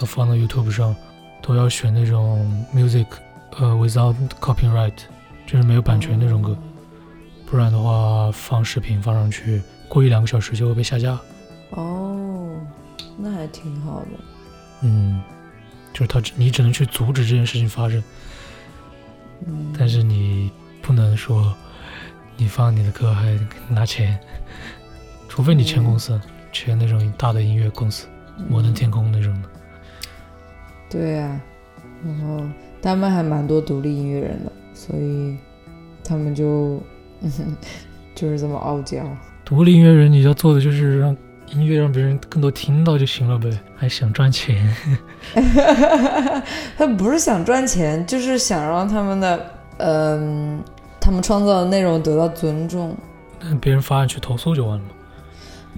[0.00, 0.94] 要放到 YouTube 上，
[1.40, 3.06] 都要选那种 music，
[3.58, 4.94] 呃，without copyright，
[5.46, 6.56] 就是没有版权那种歌，
[7.44, 11.18] 不然的话放视频放上去，过一两个小时就会被下架。
[11.70, 12.56] 哦，
[13.16, 14.08] 那还挺好的。
[14.82, 15.20] 嗯，
[15.92, 18.00] 就是他你只能去阻止这件事情发生，
[19.44, 21.52] 嗯，但是你不能说
[22.36, 23.36] 你放你的歌还
[23.68, 24.16] 拿钱，
[25.28, 26.20] 除非你签公司，
[26.52, 28.06] 签那种大的音乐公司，
[28.48, 29.48] 摩登天空那种的。
[30.88, 31.40] 对啊，
[32.04, 32.44] 然后
[32.80, 35.36] 他们还蛮多独立音乐人的，所以
[36.04, 36.80] 他们就
[37.22, 37.56] 嗯
[38.14, 38.98] 就是这么傲娇。
[39.44, 41.16] 独立音乐人你要做的就是让
[41.46, 44.74] 音乐让别人更多听到就行了呗，还想赚钱。
[46.76, 50.62] 他不是想赚钱，就是想让他们的嗯、
[51.00, 52.94] 他们创造的内容得到尊重。
[53.40, 54.90] 那别人发上去投诉就完了吗。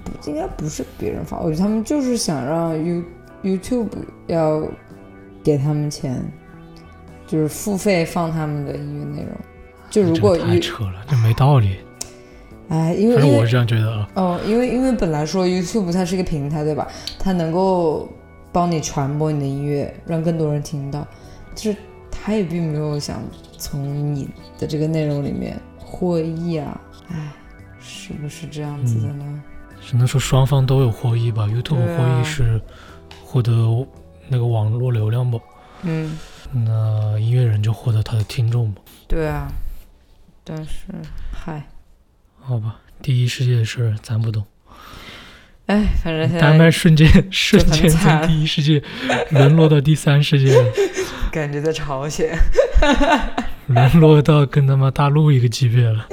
[0.03, 3.03] 不应该不是别人发，我觉得他们就是想让 You
[3.43, 3.89] YouTube
[4.25, 4.67] 要
[5.43, 6.19] 给他们钱，
[7.31, 9.31] 就是付费放他们的音乐内容。
[9.89, 11.77] 就如果这个太扯了，这没道理。
[12.67, 14.09] 哎，因为反正我是这样觉得啊。
[14.15, 16.85] 哦，因为因为本来说 YouTube 它是一个平台，对吧？
[17.17, 18.09] 它能够
[18.51, 21.07] 帮你传播你的音乐，让更多人听到，
[21.55, 21.77] 就是
[22.11, 23.21] 它也并没有想
[23.57, 24.27] 从你
[24.59, 26.81] 的这个内容里面获益啊。
[27.07, 27.31] 哎，
[27.79, 29.41] 是不是这样子的呢？
[29.81, 31.47] 只能说双方都有获益吧。
[31.47, 32.61] YouTube 获益是
[33.23, 33.85] 获得
[34.27, 35.39] 那个网络流量吧，
[35.83, 36.17] 嗯，
[36.53, 38.81] 那音乐人就获得他的听众吧。
[39.07, 39.47] 对啊。
[40.43, 40.71] 但是，
[41.31, 41.67] 嗨，
[42.39, 44.43] 好吧，第一世界的事儿咱不懂，
[45.67, 48.81] 哎，反正现丹麦瞬间瞬间从第一世界
[49.29, 50.73] 沦落到第三世界了，
[51.31, 52.35] 感觉在朝鲜，
[53.67, 56.07] 沦落到跟他妈大陆一个级别了。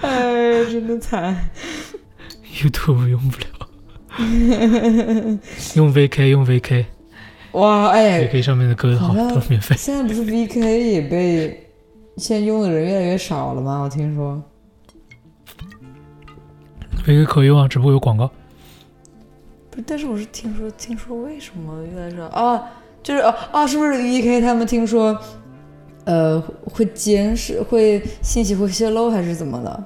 [0.00, 1.50] 哎，真的惨。
[2.54, 3.46] YouTube 用不了，
[5.74, 6.86] 用 VK 用 VK，VK
[7.52, 9.76] 哇，哎，上面的歌好好像都免费。
[9.76, 11.70] 现在不是 VK 也被
[12.16, 13.82] 现在用的人越来越少了吗？
[13.82, 14.42] 我听说。
[17.06, 18.30] VK 可用啊，只不过有广告。
[19.70, 22.62] 不是，但是我是听说，听说为什么越来越少啊？
[23.02, 25.18] 就是哦啊，是不是 VK 他们听说，
[26.04, 29.84] 呃，会监视，会信息会泄露，还是怎么的？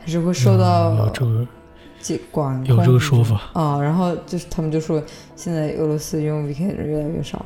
[0.00, 1.46] 还是会受到这个
[2.64, 3.40] 有这个说法。
[3.52, 3.80] 啊？
[3.80, 5.02] 然后就是他们就说，
[5.34, 7.44] 现在俄罗斯用 VK 的人越来越少。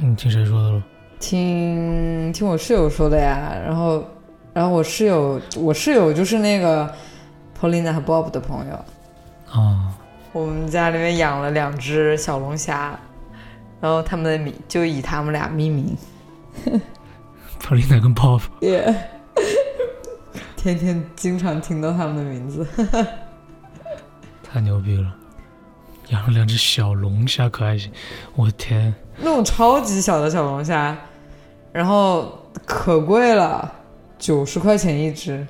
[0.00, 0.82] 你听谁说的了？
[1.18, 4.04] 听听我室友说的呀，然后
[4.52, 6.92] 然后我室友我室友就是那个
[7.58, 8.74] Polina 和 Bob 的朋友，
[9.50, 9.94] 啊，
[10.32, 12.98] 我们家里面养了两只小龙虾，
[13.80, 15.96] 然后他们的名就以他们俩命名。
[17.62, 18.42] Polina 跟 Bob。
[18.60, 18.94] Yeah，
[20.56, 22.66] 天天经常听到他们的名字。
[24.56, 25.14] 太牛逼了！
[26.08, 27.92] 养了两只小龙虾，可还行？
[28.34, 30.96] 我的天，那种超级小的小龙虾，
[31.74, 33.70] 然后可贵了，
[34.18, 35.46] 九十块钱一只，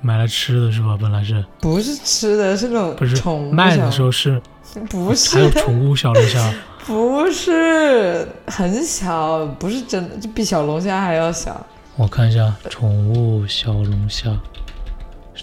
[0.00, 0.96] 买来吃的是吧？
[0.98, 4.40] 本来是不是吃的，是那种不是宠物卖的时候是
[4.88, 6.54] 不是还有宠物小龙虾？
[6.86, 14.67] 不是很小，不是真的，就比小龙虾还要小，我看一下宠物小龙虾是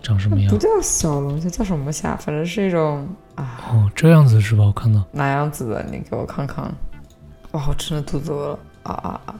[0.02, 0.58] 长什么样不？
[0.58, 2.16] 叫小龙虾，叫什么虾？
[2.18, 4.64] 反正是一种啊哦，这样子是吧？
[4.64, 5.86] 我看到哪样子的？
[5.91, 6.64] 你给我看看。
[7.52, 9.36] 哇，我真的肚子饿了啊啊啊！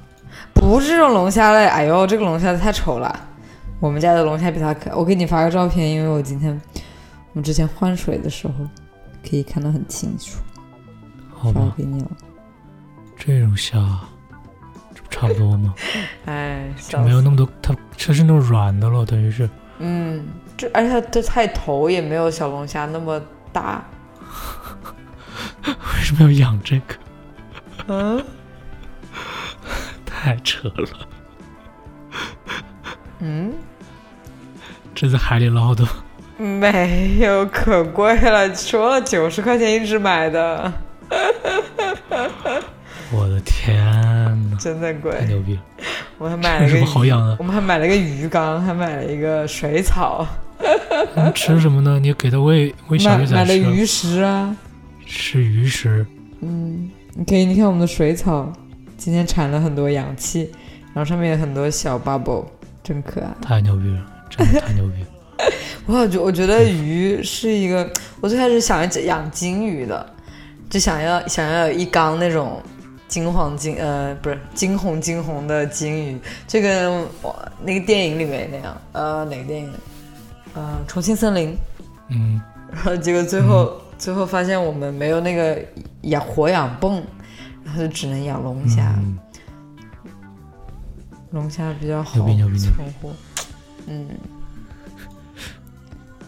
[0.54, 3.14] 不是这种龙虾嘞，哎呦，这个龙虾太丑了。
[3.82, 6.50] 我们家的龙虾比它可爱，我给你发个照片，因为我今天
[7.34, 8.54] 我们之前换水的时候
[9.30, 10.40] 可以看得很清楚，
[11.34, 12.12] 好吧，给你了。
[13.18, 13.78] 这种虾
[14.94, 15.76] 这不差不多吗？
[16.26, 19.50] 哎，就没有那么多，它它是那种软的了，等于是
[19.80, 20.26] 嗯，
[20.58, 23.84] 这而且它这菜头也没有小龙虾那么大。
[25.66, 26.96] 为什么要养这个？
[27.88, 28.24] 嗯
[30.06, 31.08] 太扯了！
[33.20, 33.54] 嗯，
[34.94, 35.86] 这在海里捞的，
[36.38, 40.72] 没有，可贵了，说了九十块钱一只买的，
[43.12, 43.76] 我的天
[44.50, 45.12] 呐，真的贵。
[45.20, 45.62] 太牛逼了！
[46.18, 47.36] 我还买了个什么好，养的？
[47.40, 50.26] 我们还买了个鱼缸，还买了一个水草，
[51.16, 52.00] 嗯吃什么呢？
[52.00, 54.56] 你给它喂喂小鱼仔吃，买了鱼食啊。
[55.06, 56.06] 吃鱼食。
[56.42, 58.52] 嗯，你可以，你看我们的水草，
[58.98, 60.50] 今天产了很多氧气，
[60.94, 62.46] 然后上面有很多小 bubble，
[62.84, 63.28] 真可爱。
[63.42, 65.08] 太牛逼了，真的太牛逼了！
[65.86, 67.88] 我觉我觉得鱼是一个，
[68.22, 70.14] 我最开始想养金鱼的，
[70.70, 72.62] 就想要想要有一缸那种
[73.08, 79.72] 金黄金呃不是金红金红的金鱼，就跟我那个电影里面那样，呃哪个电影？
[80.56, 81.56] 呃重庆森林。
[82.10, 82.42] 嗯，
[82.72, 85.58] 然后结果最后、最后发现我们没有那个
[86.02, 87.04] 养活氧泵，
[87.64, 89.20] 然后就只能养龙虾，嗯。
[91.32, 93.12] 龙虾比较好存活。
[93.88, 94.08] 嗯，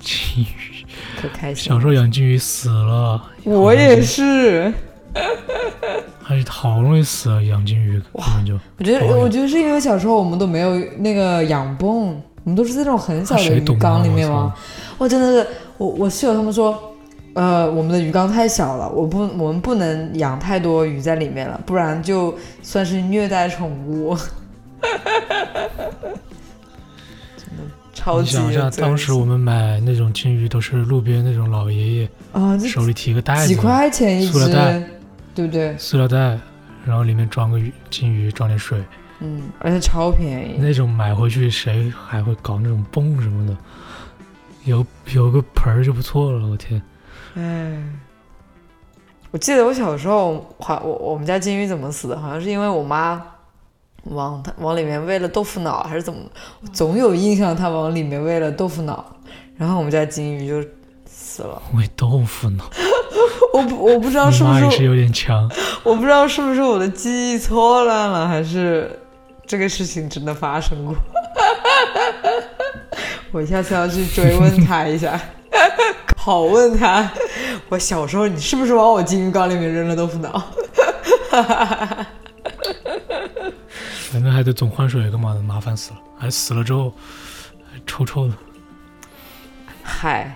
[0.01, 0.85] 金鱼，
[1.21, 1.71] 可开心。
[1.71, 1.79] 小。
[1.79, 4.73] 时候养金鱼死了，我也是，
[6.27, 14.55] 而且好容易死了，养金鱼根本就我觉得我觉得是因为小时候我们都没有那个养泵，我们都是在那种很小的鱼缸里面我吗？
[14.97, 16.93] 我真的是，我我室友他们说。
[17.33, 24.17] 呃，我们的鱼缸太小了，我不，我们不能养太多鱼在里面了，不然就算是虐待宠物。
[27.37, 34.85] 真的超级你想一下，当时我们买那种金鱼都是路边那种老爷爷啊，手里提个袋子，几块钱一塑料袋只，
[35.35, 35.77] 对不对？
[35.77, 36.39] 塑料袋，
[36.87, 38.83] 然后里面装个鱼金鱼，装点水，
[39.19, 40.57] 嗯，而且超便宜。
[40.59, 43.57] 那种买回去谁还会搞那种泵什么的？
[44.65, 46.81] 有有个盆儿就不错了，我天！
[47.35, 47.81] 哎，
[49.31, 52.19] 我记得我小时候，好，我我们家金鱼怎么死的？
[52.19, 53.23] 好像是因为我妈
[54.03, 56.19] 往它往里面喂了豆腐脑，还是怎么？
[56.61, 59.05] 我总有印象，它往里面喂了豆腐脑，
[59.55, 60.61] 然后我们家金鱼就
[61.05, 61.61] 死了。
[61.73, 62.65] 喂豆腐脑，
[63.53, 65.49] 我不我不知道是不是是有点强。
[65.83, 68.99] 我不知道是不是我的记忆错乱了，还是
[69.47, 70.93] 这个事情真的发生过。
[73.31, 75.19] 我下次要去追问他一下，
[76.21, 77.09] 拷问他，
[77.69, 80.43] 我小时候你是不是往我金鱼缸里面扔了豆腐脑？
[84.11, 85.97] 反正还得总换水干嘛的，麻烦死了。
[86.17, 86.91] 还死了之后
[87.71, 88.33] 还臭臭的。
[89.83, 90.35] 嗨，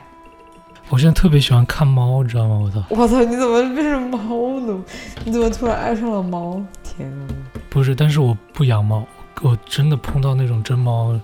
[0.90, 2.60] 我现在特别喜欢看猫，你知道吗？
[2.64, 2.84] 我操！
[2.90, 4.80] 我操，你怎么变成猫了？
[5.26, 6.62] 你怎么突然爱上了猫？
[6.84, 7.28] 天啊！
[7.72, 9.08] 不是，但是我不养猫，
[9.42, 11.18] 我真的碰到那种真猫，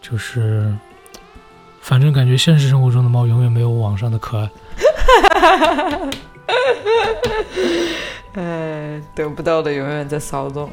[0.00, 0.72] 就是，
[1.80, 4.48] 反正感觉现实生活中的猫永远没有网上的可爱。
[8.40, 10.70] 哎，得不到的永远在骚动。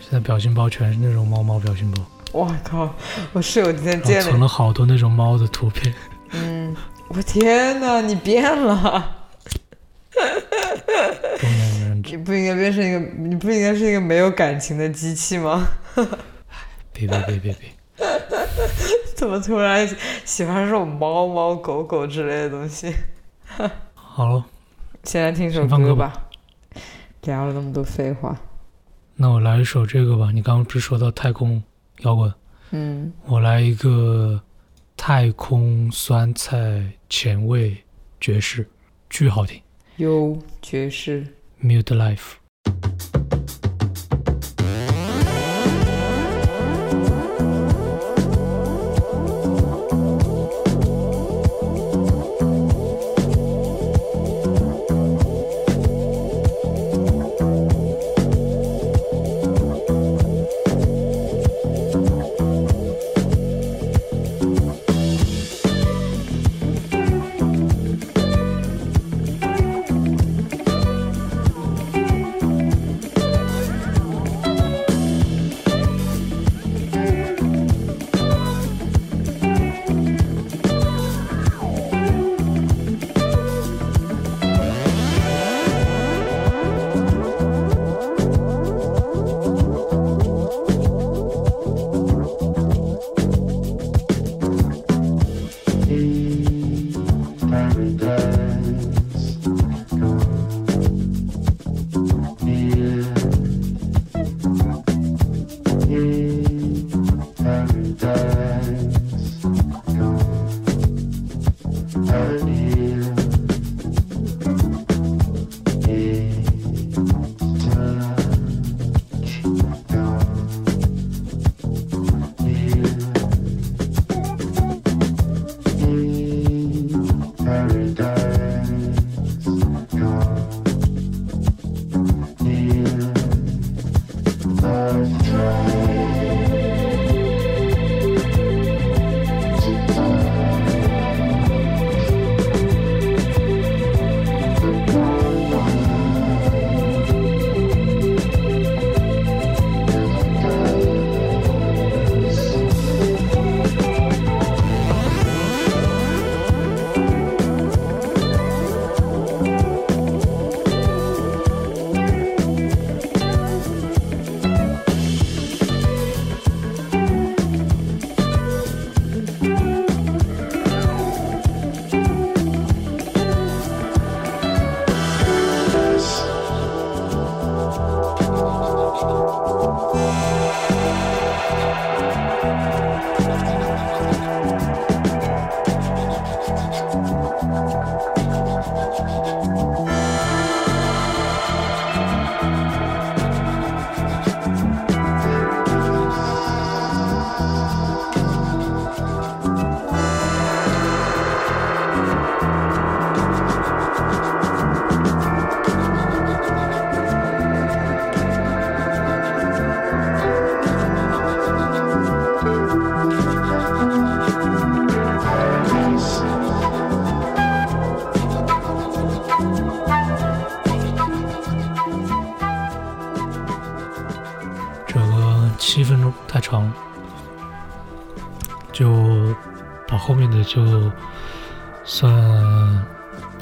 [0.00, 2.92] 现在表情包全是那种猫猫表情包，我靠！
[3.32, 5.94] 我室友今天见了，存了好多那种猫的图片。
[6.32, 6.74] 嗯，
[7.06, 9.15] 我天哪，你变了！
[10.16, 15.68] 中年人，你不应该变成一个，你不应该是一个没有感情的机器吗？
[16.92, 17.68] 别别别别别！
[19.14, 19.86] 怎么突然
[20.24, 22.94] 喜欢这种猫猫狗狗之类的东西？
[23.94, 24.44] 好了，
[25.04, 26.28] 先来听首歌吧。
[27.22, 28.40] 聊了那么多废话，
[29.16, 30.30] 那我来一首这个吧。
[30.32, 31.62] 你刚刚不是说到太空
[32.00, 32.32] 摇滚？
[32.70, 34.40] 嗯，我来一个
[34.96, 37.76] 太空酸菜前卫
[38.20, 38.68] 爵士，
[39.10, 39.60] 巨好听。
[39.96, 41.26] 有爵士。
[41.62, 42.45] Mute Life。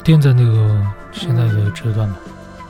[0.05, 2.15] 垫在那个现在的这段吧。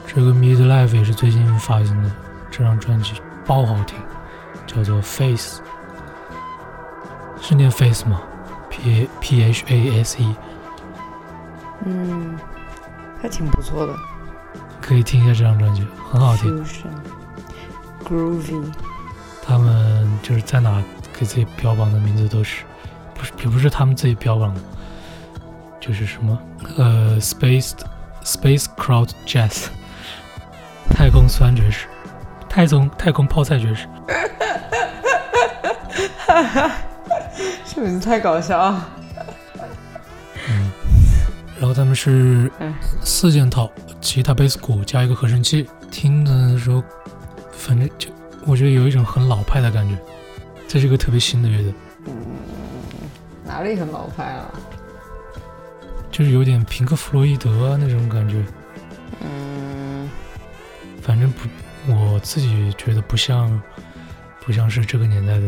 [0.08, 2.10] 这个 Midlife 也是最近发行的，
[2.50, 3.12] 这张专辑
[3.46, 3.98] 爆好听，
[4.66, 5.60] 叫做 Face，
[7.42, 8.22] 是念 Face 吗
[8.70, 10.34] ？P P H A S E，
[11.86, 12.40] 嗯，
[13.22, 13.94] 还挺不错的
[14.80, 16.64] 可以听一下这张专辑，很好听。
[18.06, 18.64] ，Fusion，Groovy，
[19.46, 20.82] 他们就是在哪
[21.12, 22.64] 给自己标榜的名字都是，
[23.14, 24.62] 不是也不是他们自己标榜的，
[25.82, 26.40] 就是什么
[26.76, 27.74] 呃 Space
[28.24, 29.68] Space Crowd Jazz，
[30.90, 31.88] 太空酸爵士，
[32.50, 33.88] 太空太空泡菜爵士，
[37.66, 38.90] 这名字太搞笑了。
[40.50, 40.72] 嗯，
[41.60, 42.74] 然后他们是嗯
[43.04, 43.70] 四件套，
[44.02, 46.84] 吉他、贝斯、鼓加一个合成器，听的时候，
[47.52, 48.10] 反正就
[48.46, 49.98] 我觉得有一种很老派的感觉，
[50.68, 51.74] 这是一个特别新的乐队。
[53.46, 54.46] 哪里很老派啊？
[56.16, 58.42] 就是有点平克·弗洛伊德啊那种感觉，
[59.20, 60.10] 嗯，
[61.02, 61.50] 反正不，
[61.94, 63.62] 我自己觉得不像，
[64.40, 65.46] 不像是这个年代的。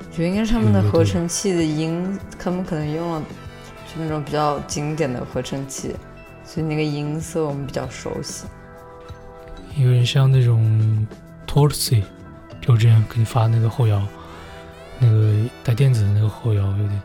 [0.00, 3.22] 我觉得应该是他们的合成器的音，他们可能用了
[3.86, 5.94] 就那种比较经典的合成器，
[6.44, 8.44] 所以那个音色我们比较熟悉。
[9.78, 11.06] 有点像那种
[11.46, 12.02] Torsi，
[12.60, 14.06] 就之前给你发那个后摇，
[14.98, 15.32] 那个
[15.64, 17.02] 带电子的那个后摇有点，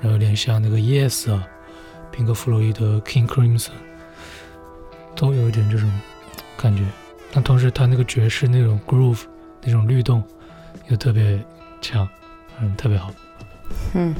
[0.00, 1.46] 然后有点像那个 Yes 啊，
[2.14, 3.72] 平克·弗洛伊德、King Crimson，
[5.16, 5.90] 都有一点这种
[6.56, 6.84] 感觉。
[7.32, 9.22] 但同时，他那个爵士那种 groove
[9.60, 10.22] 那种律动
[10.86, 11.44] 又特别
[11.80, 12.08] 强，
[12.60, 13.10] 嗯，特别好。
[13.94, 14.14] 嗯，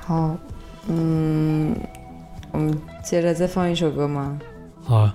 [0.00, 0.38] 好，
[0.86, 1.76] 嗯，
[2.52, 4.38] 我们接着再放一首歌吗？
[4.84, 5.14] 好啊，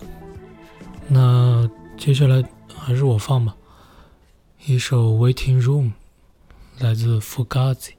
[1.07, 2.43] 那接下来
[2.75, 3.55] 还是我放吧，
[4.65, 5.91] 一首《Waiting Room》，
[6.83, 7.91] 来自 Fugazi。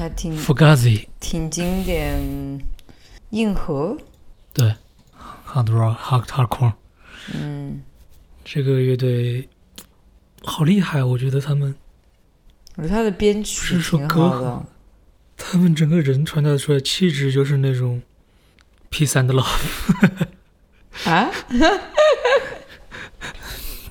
[0.00, 2.18] 还挺 Fugazi，挺经典。
[3.30, 3.96] 硬核，
[4.54, 4.74] 对
[5.46, 6.72] ，Hard Rock Hard Hardcore
[7.34, 7.82] 嗯，
[8.42, 9.48] 这个乐队
[10.42, 11.74] 好厉害，我觉得他们
[12.76, 14.66] 我觉得他的编曲是说挺歌好的。
[15.36, 18.02] 他们整个人传达出来气质就是那种
[18.90, 20.26] peace and love，
[21.04, 21.30] 啊？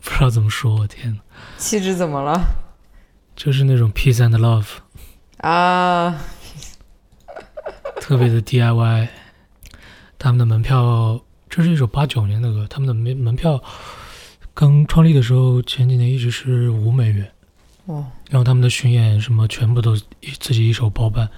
[0.01, 1.19] 不知道怎么说，我天呐，
[1.57, 2.41] 气质怎么了？
[3.35, 4.65] 就是那种 peace and love，
[5.39, 6.21] 啊，
[8.01, 9.07] 特别的 DIY。
[10.17, 13.63] 他们的门票，这是一首八九年的歌，他们的门门票
[14.53, 17.31] 刚创立的时候，前几年一直是五美元。
[17.85, 21.29] 哦，然后他们的巡演什么全部都一自己一手包办，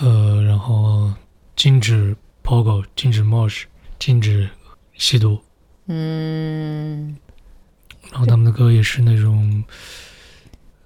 [0.00, 1.12] 呃，然后
[1.56, 3.64] 禁止 pogo，禁止 mosh，
[3.98, 4.48] 禁止
[4.94, 5.40] 吸毒，
[5.86, 7.16] 嗯，
[8.12, 9.64] 然后他们的歌也是那种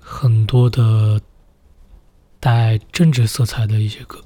[0.01, 1.21] 很多的
[2.45, 4.23] 带政治色彩的一些歌，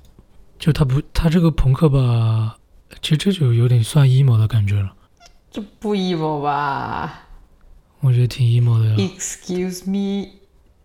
[0.58, 2.58] 就他不，他这个朋克吧，
[3.00, 4.92] 其实这就有点算 emo 的感觉了，
[5.52, 7.28] 这不 emo 吧
[8.00, 8.96] 我觉得挺 emo 的呀。
[8.96, 10.30] ？Excuse me，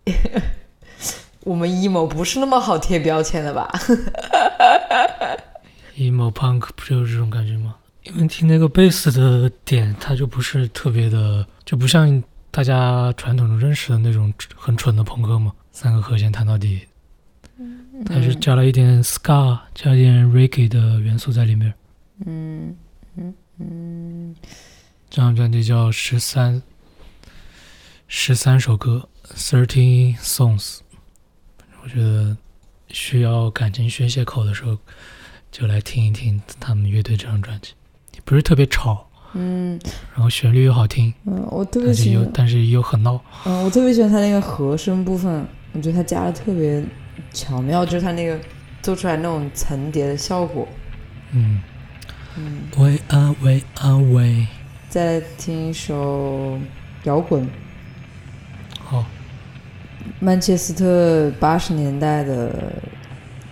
[1.42, 3.68] 我们 emo 不是那么好贴标签的吧
[5.98, 7.74] ？emo punk 不就是这种感觉吗？
[8.04, 12.22] 因为听那个贝斯的点，它就不是特别的，就不像
[12.52, 16.82] 大家传统中认识的那种很蠢的朋克嘛，三个和弦弹到底，
[18.06, 21.74] 它是加了一点 ska，加一点 reggae 的元素在里面。
[22.26, 22.76] 嗯
[23.16, 23.34] 嗯。
[23.60, 24.36] 嗯，
[25.12, 26.64] 这张专辑叫十三，
[28.08, 30.80] 十三首歌，thirteen songs。
[31.84, 32.36] 我觉得
[32.88, 34.76] 需要感情宣泄口的时候，
[35.52, 37.74] 就来听一听他们乐队这张专辑，
[38.26, 39.80] 不是特别吵，嗯。
[40.16, 43.24] 然后旋律又好听，嗯，我特别但是喜欢，又但是又很闹。
[43.46, 46.84] 嗯，我特别喜欢他那个和声部分，我觉得他加的特别
[47.34, 48.40] 巧妙，就是他那个
[48.82, 50.68] 做出来那种层叠的效果。
[51.32, 51.62] 嗯，
[52.38, 54.48] 嗯，喂啊喂啊喂，
[54.88, 56.60] 再来听一首
[57.04, 57.50] 摇滚，
[58.80, 59.04] 好，
[60.20, 62.74] 曼彻斯特八十年代的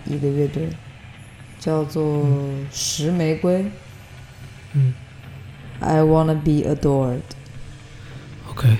[0.06, 0.68] 一个乐队，
[1.58, 2.24] 叫做
[2.70, 3.66] 石玫瑰。
[4.74, 4.94] 嗯
[5.80, 7.22] I wanna be adored。
[8.48, 8.78] ，OK。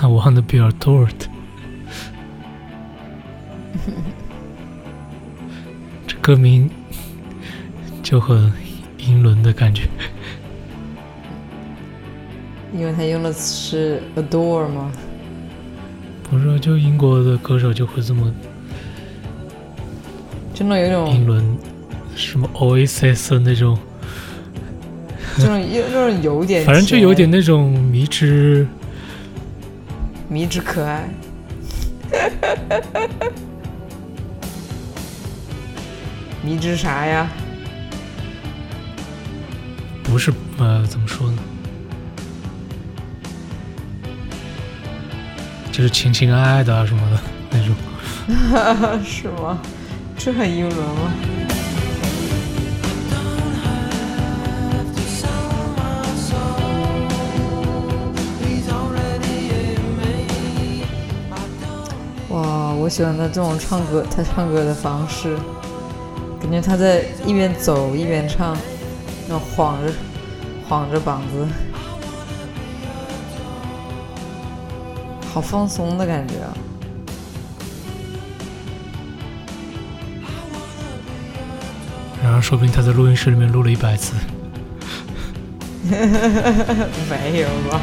[0.00, 1.12] I want to be adored。
[6.06, 6.70] 这歌名
[8.02, 8.52] 就很
[8.98, 9.88] 英伦的感觉。
[12.72, 14.92] 因为他用的是 adore 吗？
[16.30, 18.30] 不是，就英国的歌手就会这么
[20.54, 21.42] 真的有一种英伦，
[22.14, 23.78] 什么 Oasis 的那种，
[25.38, 28.66] 这种有这种有点， 反正就有点那种迷之
[30.28, 31.08] 迷之可爱。
[36.42, 37.28] 迷之啥呀？
[40.04, 41.36] 不是呃，怎么说呢？
[45.70, 47.20] 就是情情爱爱的啊什么的
[47.50, 47.74] 那种。
[49.04, 49.58] 是吗？
[50.16, 51.12] 这很英伦吗？
[62.88, 65.36] 我喜欢他这种唱歌，他唱歌的方式，
[66.40, 68.56] 感觉他在一边走一边唱，
[69.28, 69.92] 那种晃着
[70.66, 71.46] 晃着膀子，
[75.30, 76.56] 好放松的感觉啊！
[82.24, 84.14] 然后说不定他在录音室里面录了一百次。
[85.90, 87.78] 没有吧？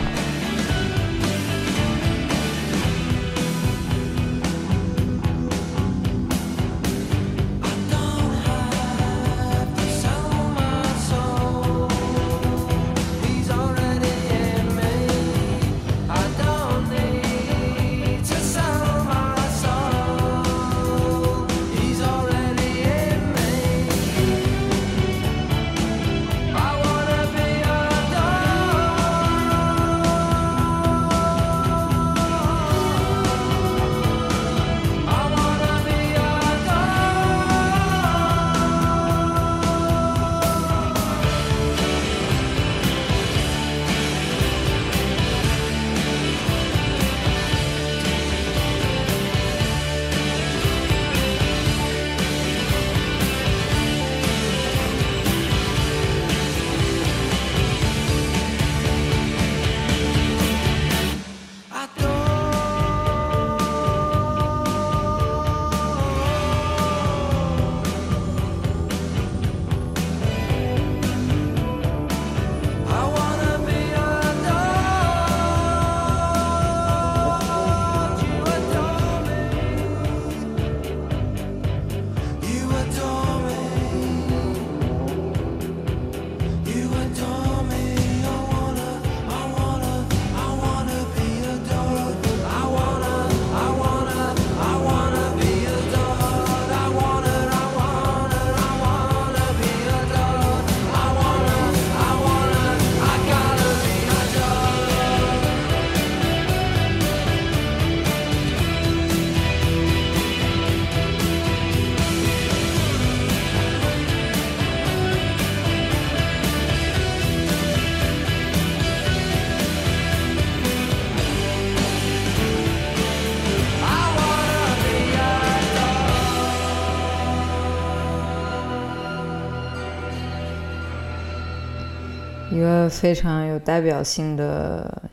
[132.55, 135.11] 一个非常有代表性的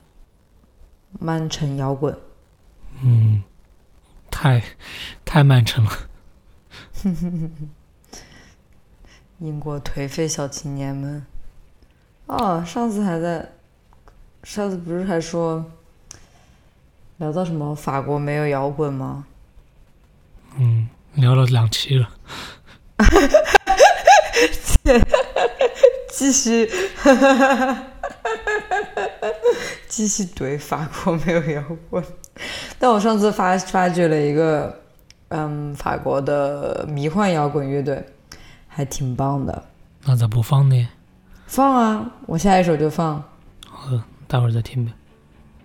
[1.19, 2.17] 曼城摇滚。
[3.03, 3.43] 嗯，
[4.31, 4.63] 太
[5.25, 5.91] 太曼城了。
[9.41, 11.27] 英国颓废小青年们。
[12.27, 13.51] 哦，上次还在，
[14.45, 15.69] 上次不是还说
[17.17, 19.27] 聊到什么法国没有摇滚吗？
[20.59, 22.09] 嗯，聊了两期了。
[26.13, 26.69] 继续，
[29.89, 32.05] 继续怼法国没有摇滚。
[32.79, 34.79] 但我上次发发掘了一个，
[35.29, 38.05] 嗯，法国的迷幻摇滚乐队，
[38.69, 39.65] 还挺棒的。
[40.05, 40.89] 那咋不放呢？
[41.47, 43.23] 放啊，我下一首就放。
[43.67, 44.93] 好的，待会儿再听呗。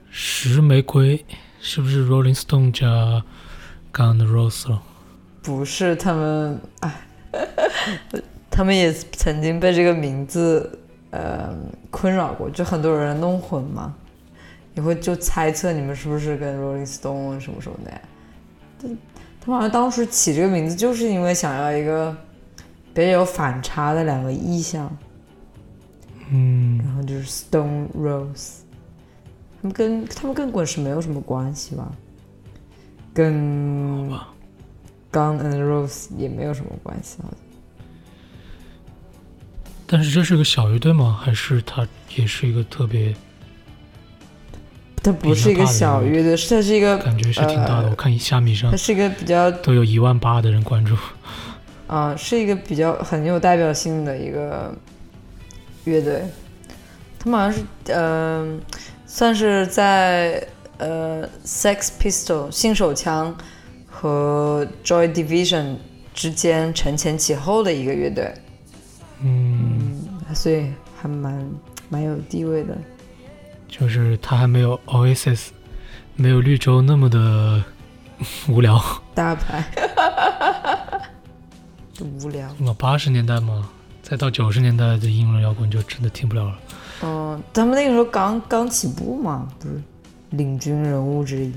[0.09, 1.25] 石玫瑰
[1.59, 3.23] 是不是 Rolling Stone 加
[3.93, 4.81] Gun Rose 了？
[5.41, 7.01] 不是他们，哎，
[8.57, 10.79] 他们也曾经被这个名字
[11.11, 11.55] 呃
[11.91, 13.95] 困扰过，就很多人弄混嘛，
[14.73, 18.01] 也会就猜测你们是不是跟 Rolling Stone 什么什么的呀。
[18.79, 18.89] 就
[19.39, 22.17] 他们好像当时起这个名字，就是因为想要一个
[22.95, 24.91] 比较有反差的两个意象，
[26.31, 28.61] 嗯，然后就是 Stone Rose，
[29.61, 31.91] 他们跟他们跟滚石没有什么关系吧，
[33.13, 34.09] 跟
[35.11, 37.46] Gun and Rose 也没有什么关系，好像。
[39.87, 41.19] 但是这是个小乐队吗？
[41.23, 43.15] 还是它也是一个特别
[45.01, 47.83] 它不是一个小乐队，是它是一个，感觉是挺大的？
[47.83, 50.95] 呃我看虾米上它是一个比较都有一万八的人关注。
[51.87, 54.75] 啊、是一个比较很有代表性的一个
[55.85, 56.21] 乐队。
[57.17, 57.63] 他们好像是
[57.93, 58.61] 嗯、
[59.05, 60.45] 算是在
[60.79, 63.33] 呃 Sex Pistol 新手枪
[63.87, 65.77] 和 Joy Division
[66.13, 68.33] 之间承前启后的一个乐队，
[69.21, 71.49] 嗯，所以还蛮
[71.89, 72.77] 蛮有地位的。
[73.67, 75.47] 就是他还没有 Oasis，
[76.15, 77.63] 没有绿洲那么的
[78.47, 78.81] 无聊。
[79.13, 79.63] 大牌，
[81.99, 82.49] 无聊。
[82.57, 83.69] 那八十年代嘛，
[84.01, 86.59] 再到九十年代的英伦摇滚就真的听不了了。
[87.03, 89.81] 嗯，他们那个时候刚刚起步嘛，不是
[90.31, 91.53] 领军人物之一。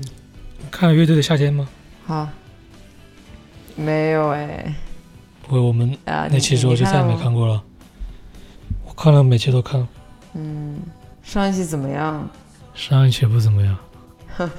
[0.69, 1.67] 看了乐队的夏天吗？
[2.05, 2.27] 好，
[3.75, 4.73] 没有哎，
[5.51, 7.45] 我我们啊，那期之后就再也没看过。
[7.45, 7.63] 过了。
[8.85, 9.85] 我看了，每期都看。
[10.33, 10.79] 嗯，
[11.21, 12.27] 上一期怎么样？
[12.73, 13.77] 上一期不怎么样，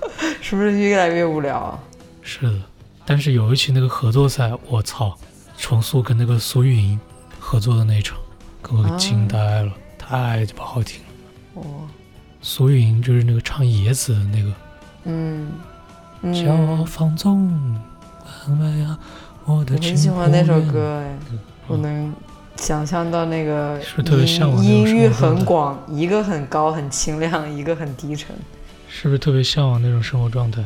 [0.42, 1.80] 是不是越来越无聊啊？
[2.20, 2.60] 是的。
[3.06, 5.16] 但是有一期那个合作赛，我操，
[5.56, 7.00] 重塑跟那个苏运莹
[7.40, 8.18] 合作的那一场，
[8.62, 11.06] 给我惊呆了，太鸡巴好听了。
[11.54, 11.88] 哦，
[12.42, 14.52] 苏运莹就是那个唱野子的那个。
[15.04, 15.50] 嗯
[16.22, 17.50] 叫我嗯，放纵，
[18.46, 18.96] 完美啊，
[19.44, 21.18] 我的很喜欢那首歌哎，
[21.66, 22.14] 我能
[22.56, 23.80] 想象到那个
[24.62, 28.34] 音域很广，一个很高很清亮，一个很低沉，
[28.88, 30.64] 是不是特别向往那种生活状态？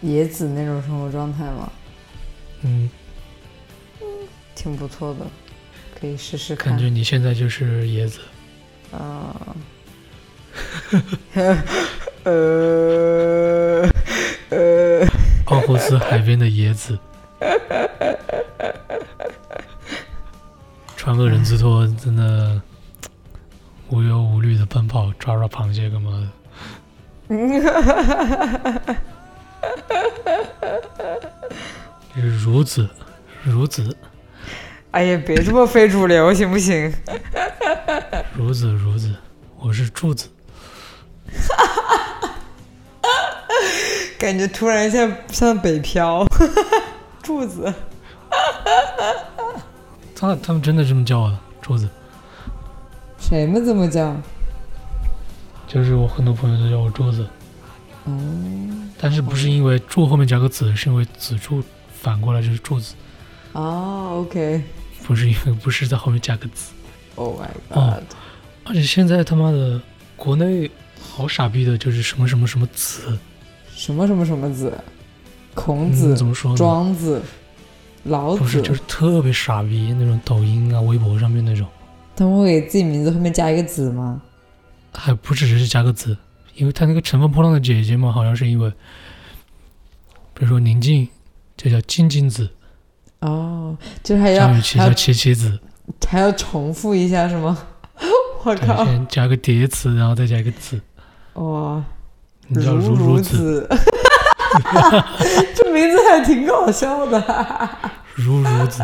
[0.00, 1.70] 野子那种生活状态吗，
[2.62, 2.90] 嗯，
[4.54, 5.26] 挺不错的，
[6.00, 8.18] 可以试试看感觉你现在就是野子。
[8.92, 9.54] 啊。
[11.34, 11.58] 呃
[12.24, 12.32] 呃，
[15.62, 16.98] 奥胡斯海边的椰子，
[20.96, 22.60] 穿个人字拖，真的
[23.88, 26.10] 无忧无虑的奔跑，抓抓螃蟹干嘛
[27.28, 27.36] 的？
[32.16, 32.90] 孺子，
[33.46, 33.96] 孺子，
[34.90, 36.92] 哎呀，别这么非主流行不行？
[38.36, 39.14] 孺子，孺子，
[39.60, 40.28] 我是柱子。
[44.22, 46.24] 感觉突然像像北漂，
[47.24, 47.74] 柱子。
[50.14, 51.88] 他他们真的这么叫我的，柱子。
[53.18, 54.16] 谁们这么叫？
[55.66, 57.26] 就是我很多朋友都叫我柱子，
[58.04, 58.12] 哦，
[58.96, 61.60] 但是不是因为柱后面加个子，是因为子柱
[61.92, 62.94] 反过来就是柱子，
[63.54, 64.62] 哦，OK。
[65.02, 66.70] 不是因为不是在后面加个子。
[67.16, 68.04] Oh my 哦 god！
[68.66, 69.82] 而且现在他妈的
[70.14, 70.70] 国内
[71.00, 73.18] 好傻逼的，就是什么什么什么子，
[73.82, 74.72] 什么什么什么子？
[75.54, 76.56] 孔子嗯、、怎么说呢？
[76.56, 77.20] 庄子、
[78.04, 81.66] 老子不是，，就是特别傻逼那种抖音啊、微博上面那种，
[82.14, 84.22] 他们会给自己名字后面加一个子吗？
[84.94, 86.16] 还不只是加个子，
[86.54, 88.70] 因为他那个乘风破浪的姐姐嘛，好像是因为，
[90.32, 91.08] 比如说宁静
[91.56, 92.48] 就叫静静子，
[93.18, 95.58] 哦，就是还要张雨绮叫琪琪子，
[96.06, 97.58] 还要重复一下是吗？
[98.44, 98.84] 我，靠！
[98.84, 100.80] 先加个叠词，然后再加一个子，
[101.34, 101.84] 哇，
[102.54, 103.68] 你叫如如子，子，
[105.54, 107.70] 这名字还挺搞笑的，
[108.14, 108.82] 如如子，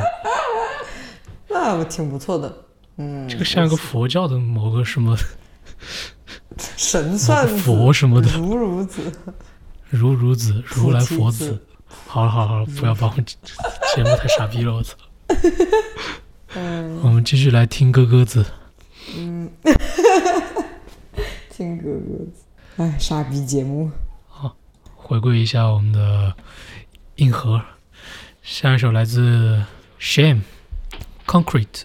[1.49, 2.65] 那我挺不错的。
[2.97, 5.17] 嗯，这个像一个佛教的某个什么
[6.77, 9.13] 神算个佛什么的，如如子，
[9.91, 11.65] 如如子，如来佛子子。
[12.07, 13.37] 好了好了好了，不要把我们节
[13.95, 14.95] 节目太傻逼了，我操！
[16.55, 18.45] 嗯我们继续来听歌歌子。
[19.17, 19.51] 嗯，
[21.51, 22.43] 听哥哥子，
[22.79, 23.91] 哎，傻逼节目，
[24.29, 24.55] 好
[24.95, 26.33] 回归一下我们的
[27.17, 27.61] 硬核，
[28.41, 29.65] 下一首来自
[29.99, 31.83] Shame，Concrete。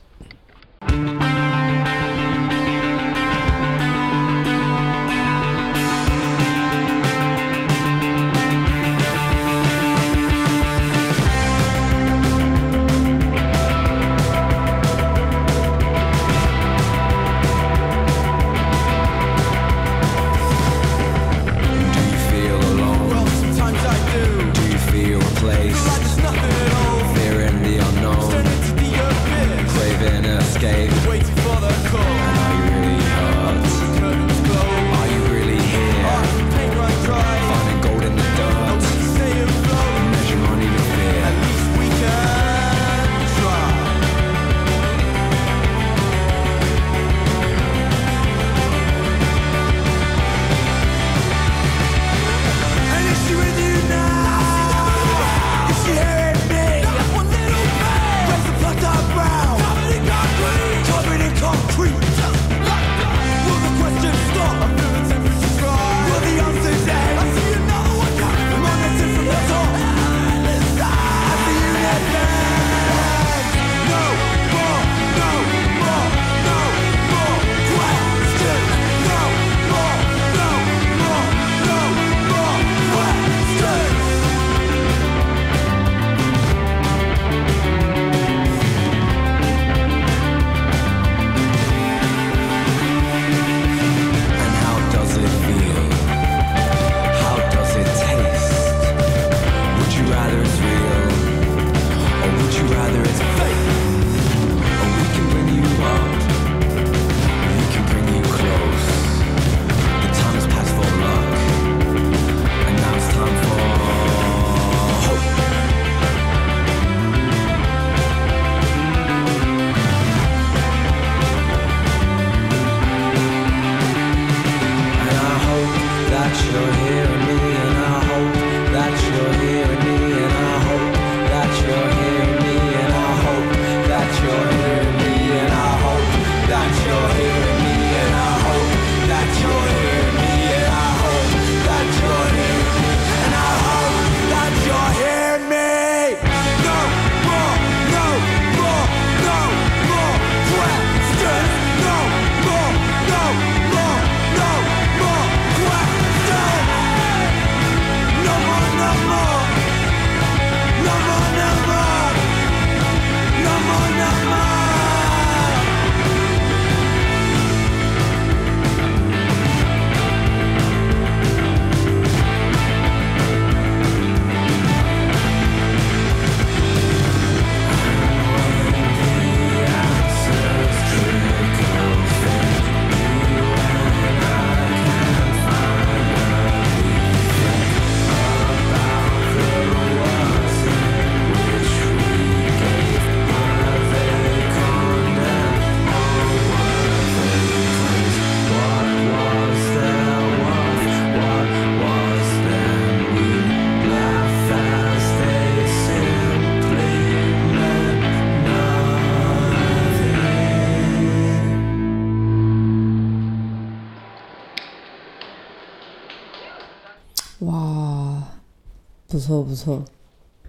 [219.23, 219.85] 错不错，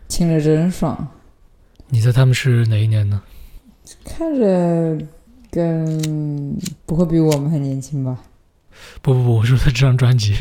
[0.09, 1.07] 听着真爽，
[1.89, 3.23] 你猜他们是哪一年呢？
[4.05, 4.99] 看着
[5.51, 8.19] 跟不会比我们还年轻吧？
[9.01, 10.35] 不不不，我说他这张专辑，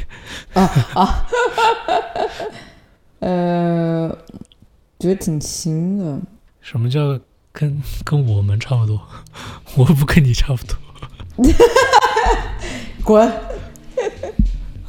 [0.53, 0.63] 啊
[0.95, 1.27] 啊。
[3.19, 4.09] 呃，
[4.99, 6.19] 觉得挺新的，
[6.59, 7.19] 什么叫
[7.51, 8.99] 跟跟我们差不多？
[9.77, 10.75] 我不跟你差不多。
[13.05, 13.31] 滚，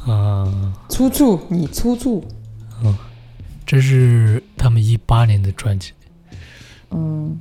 [0.07, 0.73] 啊。
[0.89, 2.25] 出处你出处，
[3.65, 5.91] 这是他们一八年的专辑，
[6.91, 7.39] 嗯，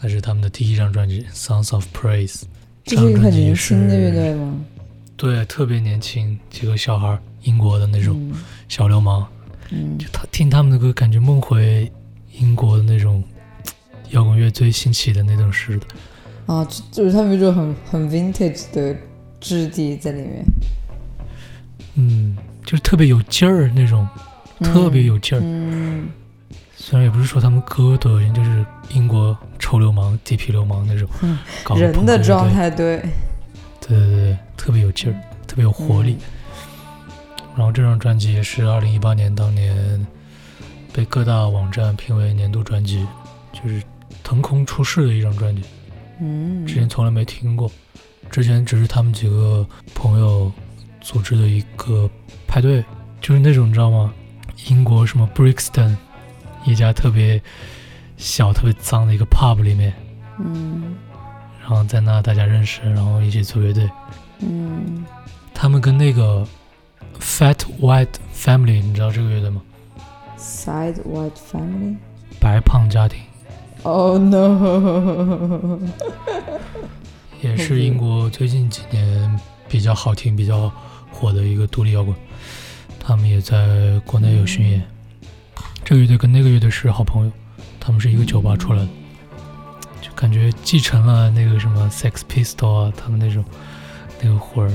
[0.00, 2.34] 那是他们的第一张专辑《Songs of Praise》。
[2.84, 4.58] 这是一个很年是轻的乐队吗？
[5.16, 8.34] 对，特别年轻，几个小孩儿，英国的那种嗯
[8.68, 9.26] 小流氓。
[9.70, 11.90] 嗯就他听他们的歌，感觉梦回
[12.32, 13.22] 英国的那种
[14.10, 15.86] 摇滚乐最兴起的那种时的。
[16.46, 18.96] 啊，就就是他们有一种很很 vintage 的
[19.38, 20.44] 质地在里面，
[21.94, 24.06] 嗯，就是特别有劲儿那种，
[24.62, 25.40] 特别有劲儿。
[25.42, 26.08] 嗯
[26.74, 33.00] 虽然也不是说他们歌多有劲，就是英国臭流氓、地痞流氓那种嗯，搞人的状，态对，
[33.80, 35.14] 对对对，特别有劲儿，
[35.46, 36.16] 特别有活力。
[37.56, 40.04] 然后这张专辑也是二零一八年当年
[40.92, 43.06] 被各大网站评为年度专辑，
[43.52, 43.80] 就是
[44.24, 45.62] 腾空出世的一张专辑。
[46.20, 47.70] 嗯，之前从来没听过，
[48.28, 49.64] 之前只是他们几个
[49.94, 50.50] 朋友
[51.00, 52.10] 组织的一个
[52.48, 52.84] 派对，
[53.20, 54.12] 就是那种你知道吗？
[54.68, 55.96] 英国什么 Brixton
[56.64, 57.42] 一家特别
[58.16, 59.92] 小、特别脏的一个 pub 里面，
[60.38, 60.94] 嗯
[61.60, 63.88] 然后在那大家认识，然后一起组乐队。
[64.40, 65.04] 嗯，
[65.54, 66.46] 他们跟那个
[67.20, 69.62] Fat White Family，你知道这个乐队吗
[70.38, 71.96] ？Side White Family。
[72.40, 73.20] 白胖家庭
[73.84, 75.78] Oh no！
[77.40, 80.72] 也是英国最近几年比较好听、比较
[81.12, 82.14] 火的一个独立摇滚。
[83.04, 84.80] 他们也在国内有巡演。
[85.84, 87.32] 这个乐队跟那个乐队是好朋友，
[87.80, 88.88] 他们是一个酒吧出来的，
[90.00, 93.44] 就感觉继承了那个什么 Sex Pistol 啊，他们那种
[94.22, 94.70] 那个魂儿。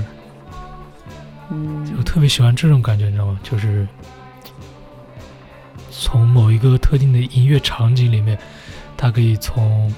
[1.50, 3.40] 我嗯特别喜欢这种感觉，你知道吗？
[3.42, 3.88] 就是
[5.90, 8.38] 从某一个特定的音乐场景里面，
[8.98, 9.90] 它可以从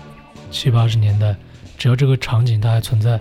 [0.52, 1.36] 七八十年代，
[1.76, 3.20] 只要这个场景它还存在，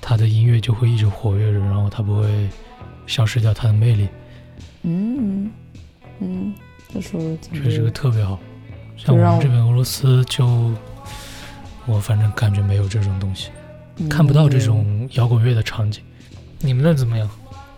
[0.00, 2.48] 它的音乐就会一直活跃着，然后它不会
[3.08, 4.08] 消失掉它的魅力，
[4.82, 5.50] 嗯
[6.20, 6.54] 嗯，
[6.92, 7.90] 他说的挺确实这个。
[7.90, 8.38] 特别好。
[8.96, 10.72] 像我们这边俄罗斯就，
[11.86, 13.50] 我反正感觉没有这种东西，
[13.96, 16.02] 嗯看不到这种摇滚乐的场景。
[16.60, 17.28] 你们那怎么样？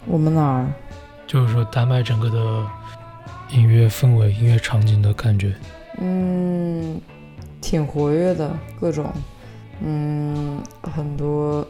[0.07, 0.67] 我们哪儿？
[1.27, 2.67] 就是说丹麦整个的
[3.51, 5.55] 音乐氛围、音乐场景的感觉。
[5.99, 6.99] 嗯，
[7.61, 8.51] 挺活跃的，
[8.81, 9.13] 各种，
[9.83, 11.67] 嗯，很多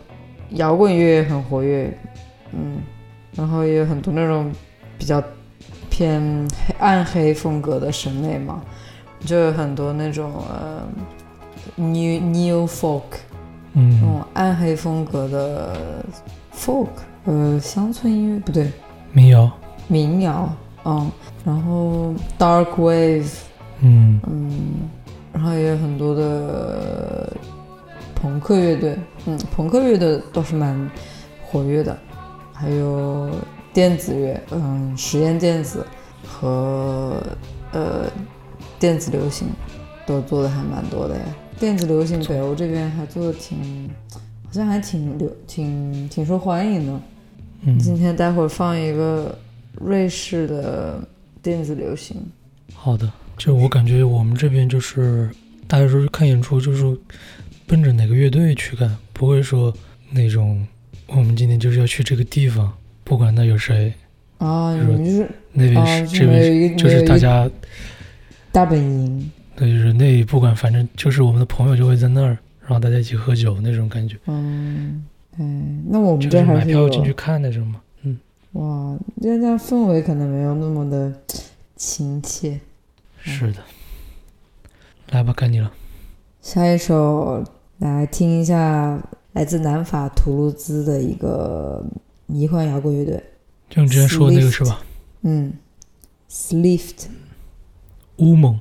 [0.50, 1.92] 摇滚乐也很活跃，
[2.52, 2.78] 嗯，
[3.40, 4.52] 然后也有很多那种
[4.98, 5.22] 比较
[5.88, 6.20] 偏
[6.66, 8.60] 黑暗黑风格的审美嘛，
[9.20, 10.82] 就有很多那种呃
[11.76, 13.02] new new folk
[13.72, 13.98] 嗯。
[13.98, 16.04] 那嗯种暗黑风格的
[16.54, 16.88] folk，
[17.24, 18.70] 呃，乡村音乐不对，
[19.12, 19.50] 民谣，
[19.88, 20.46] 民谣，
[20.84, 21.10] 嗯，
[21.42, 23.32] 然后 dark wave。
[23.80, 24.20] 嗯。
[24.28, 24.50] 嗯，
[25.32, 27.32] 然后也有很多的
[28.14, 30.90] 朋克乐队，嗯，朋克乐队倒是蛮
[31.42, 31.96] 活跃的，
[32.60, 33.30] 还有
[33.72, 35.86] 电子乐，嗯，实验电子
[36.26, 37.22] 和
[37.72, 38.10] 呃
[38.78, 39.48] 电子流行
[40.06, 41.24] 都做的还蛮多的呀。
[41.58, 43.88] 电子流行北欧这边还做的挺，
[44.44, 47.00] 好像还挺流挺挺受欢迎的。
[47.62, 49.38] 嗯今嗯，天待会儿放一个
[49.74, 51.02] 瑞士的
[51.42, 52.16] 电子流行，
[52.74, 53.10] 好的。
[53.36, 55.30] 就我感觉我们这边就是
[55.66, 56.98] 大家说看演出就是
[57.66, 59.72] 奔着哪个乐队去看，不会说
[60.10, 60.66] 那种
[61.10, 62.72] 我们今天就是要去这个地方，
[63.04, 63.92] 不管那有谁，
[64.38, 67.50] 啊，就是你们是那边啊，是、这边就没有一个就是大家
[68.52, 75.04] 大本营，对就是那不管反正就是我们的朋友就会在那儿，然后大家一起喝酒那种感觉，嗯，
[75.38, 77.80] 嗯，那我们就是买这还是有票进去看那种嘛。
[78.02, 78.18] 嗯，
[78.52, 81.12] 哇，这样氛围可能没有那么的
[81.76, 82.60] 亲切。
[83.22, 83.58] 是的。
[85.10, 85.72] 来吧，该你了。
[86.40, 87.44] 下一首
[87.78, 91.84] 来听一下来自南法图卢兹的一个
[92.26, 93.22] 迷幻摇滚乐队，
[93.68, 94.82] 就你之前说的那个是吧？
[95.22, 95.52] 嗯
[96.30, 97.06] ，Slift。
[98.16, 98.60] 乌蒙。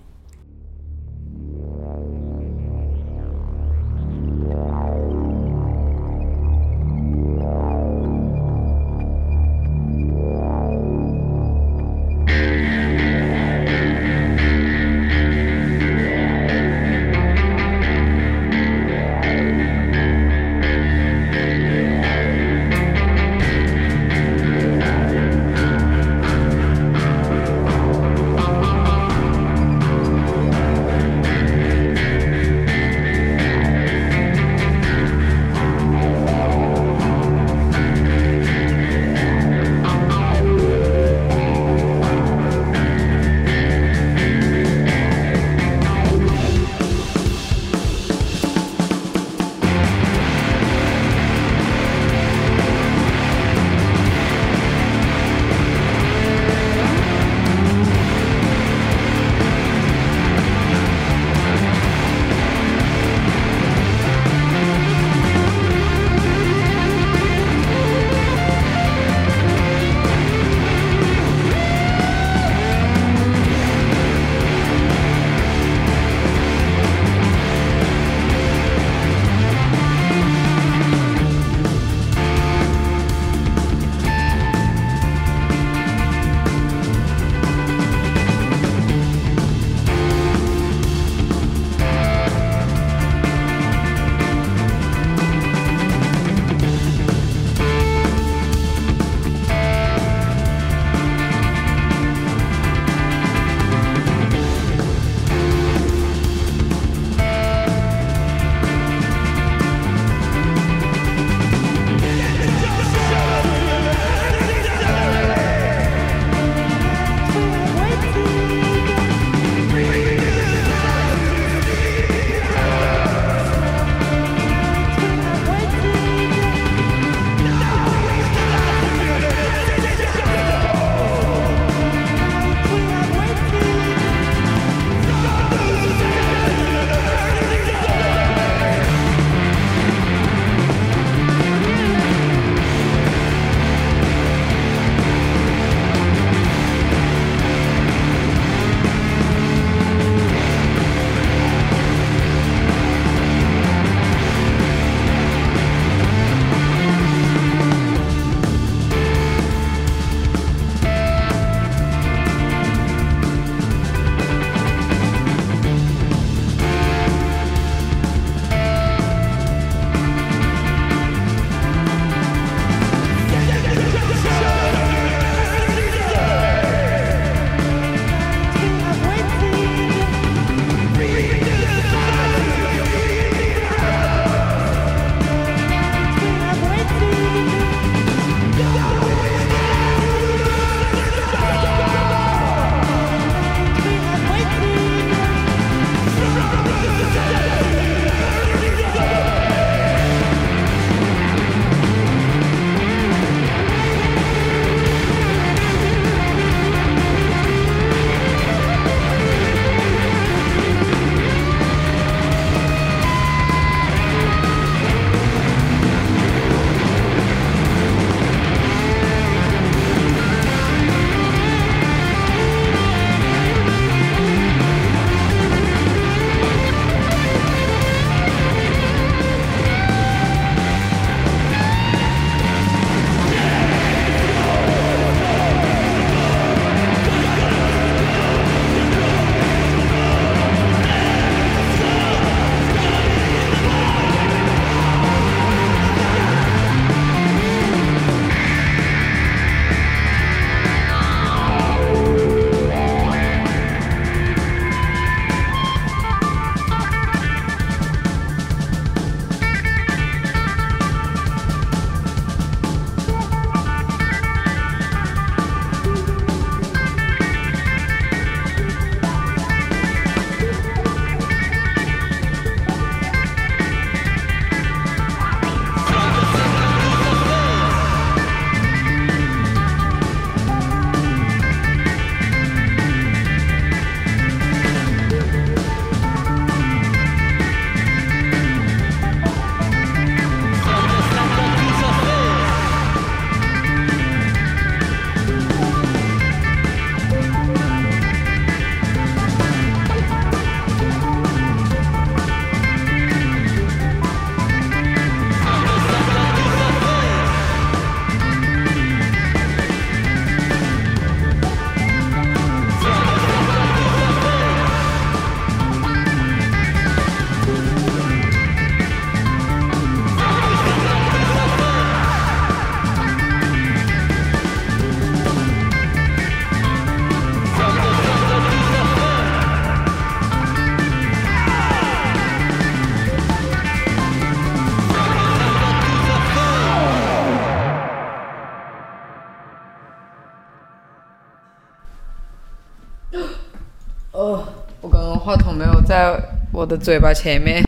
[345.30, 346.20] 话筒没有在
[346.52, 347.64] 我的嘴巴前面。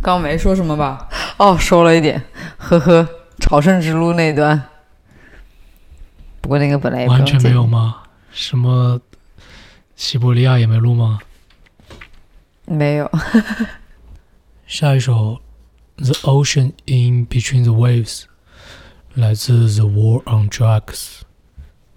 [0.00, 1.06] 刚没说什么吧？
[1.36, 2.22] 哦说了一点
[2.56, 3.06] 呵呵
[3.40, 4.58] 朝圣之路那一段。
[6.40, 8.04] 不过那个本来也完全没有吗？
[8.30, 8.98] 什么
[9.96, 11.18] 西伯利亚也没录吗？
[12.64, 13.10] 没有。
[14.66, 15.42] 下一首
[15.96, 18.22] the ocean in between the waves
[19.12, 21.20] 来自 the war on drugs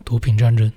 [0.03, 0.69] 毒品战争。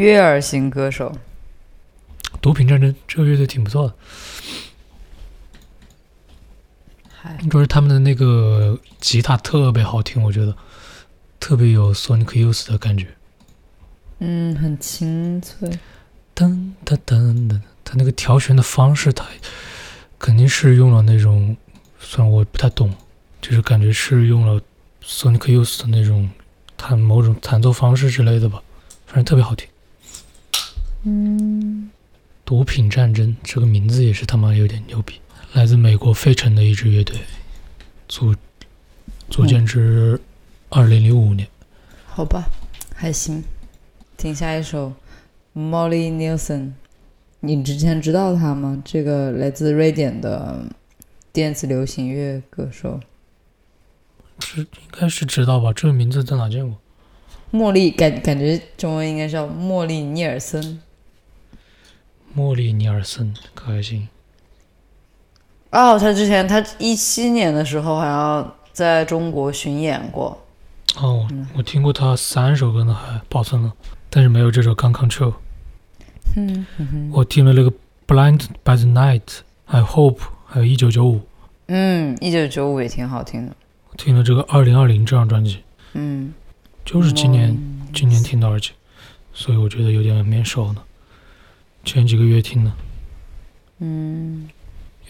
[0.00, 1.14] 悦耳型歌手，
[2.40, 3.94] 毒品战争这个乐队挺不错的，
[7.10, 10.56] 嗨，就是他们的那个吉他特别好听，我觉得
[11.38, 13.08] 特别有 Sonic Youth 的感觉。
[14.20, 15.68] 嗯，很清脆，
[16.34, 19.26] 噔噔噔噔，他那个调弦的方式，他
[20.18, 21.54] 肯定是用了那种，
[21.98, 22.94] 虽然我不太懂，
[23.42, 24.62] 就是感觉是用了
[25.04, 26.30] Sonic Youth 的那种
[26.78, 28.62] 弹某种弹奏方式之类的吧，
[29.06, 29.68] 反正特别好听。
[31.02, 31.90] 嗯，
[32.44, 35.18] 毒品战争这个名字也是他妈有点牛逼，
[35.54, 37.16] 来自美国费城的一支乐队，
[38.06, 38.34] 组
[39.30, 40.20] 组建至
[40.68, 41.48] 二零零五年。
[42.04, 42.50] 好吧，
[42.94, 43.42] 还行。
[44.18, 44.92] 听下一首
[45.54, 46.72] ，Molly Nielsen，
[47.40, 48.82] 你之前知道他吗？
[48.84, 50.66] 这个来自瑞典的
[51.32, 53.00] 电子流行乐歌手，
[54.40, 55.72] 是应该是知道吧？
[55.72, 56.78] 这个名字在哪见过？
[57.52, 60.82] 茉莉感感觉中文应该叫茉莉尼尔森。
[62.32, 64.08] 莫里尼尔森，可还行。
[65.70, 70.36] 哦，他之前他一七年的时候好像在中国巡演过。
[70.96, 73.72] 哦，我听过他三首歌呢，还保存了，
[74.08, 75.32] 但是没有这首《Gun Control》。
[76.36, 77.70] 嗯嗯我听了那个
[78.06, 79.20] 《Blind by the Night》，
[79.64, 81.20] 还有《Hope》，还有一九九五，
[81.66, 83.54] 嗯，一九九五也挺好听的。
[83.90, 85.62] 我听了这个二零二零这张专辑，
[85.94, 86.32] 嗯，
[86.84, 88.72] 就是今年、嗯今年听的，而且，
[89.32, 90.82] 所以我觉得有点面熟呢。
[91.84, 92.72] 前几个月听的，
[93.78, 94.48] 嗯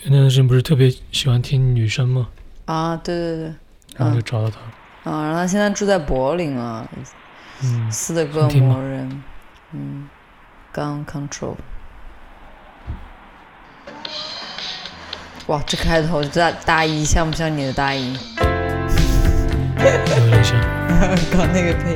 [0.05, 2.29] 因为那段时间不是特别喜欢听女生吗，
[2.65, 3.55] 啊，对对对，
[3.97, 4.67] 然后就找到他了。
[5.05, 6.89] 啊，然后他现在住在柏林啊，
[7.63, 9.23] 嗯，斯德哥摩人。
[9.73, 10.09] 嗯
[10.75, 11.55] ，Gun Control。
[15.47, 18.17] 哇，这开头大大衣像不像你的大衣？
[19.77, 20.59] 有点像。
[21.31, 21.95] 刚那个配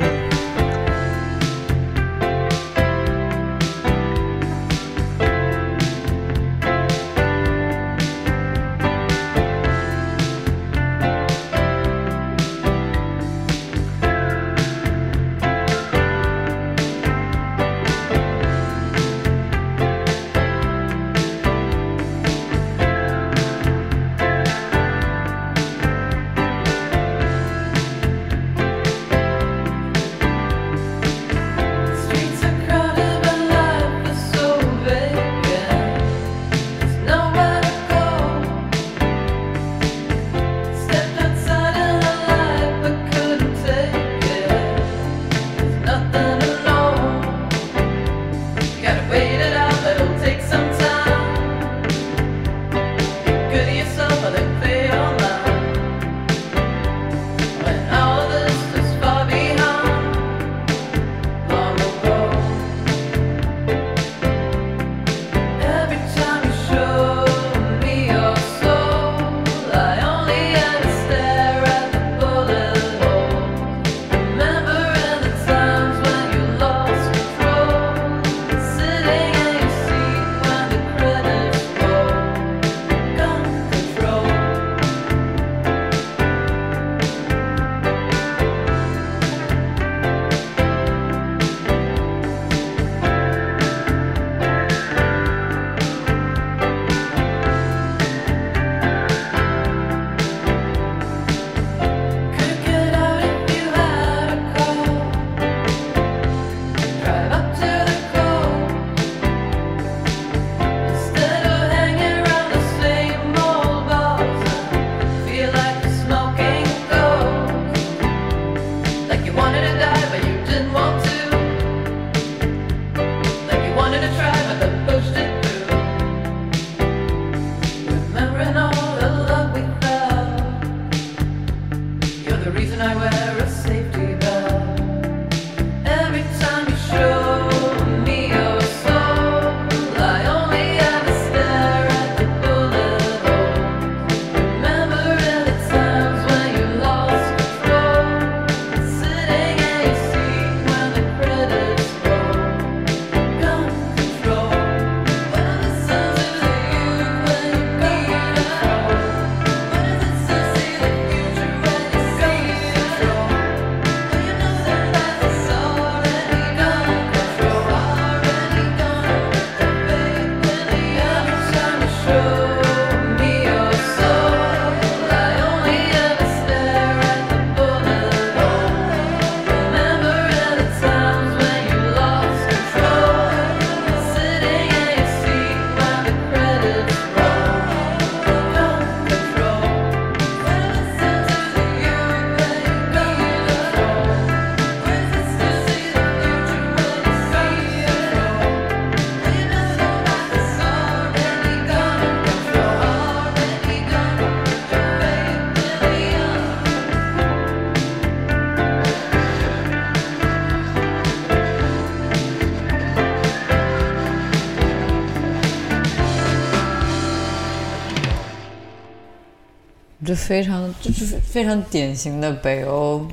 [220.15, 223.05] 这非常就是非常典型的北欧，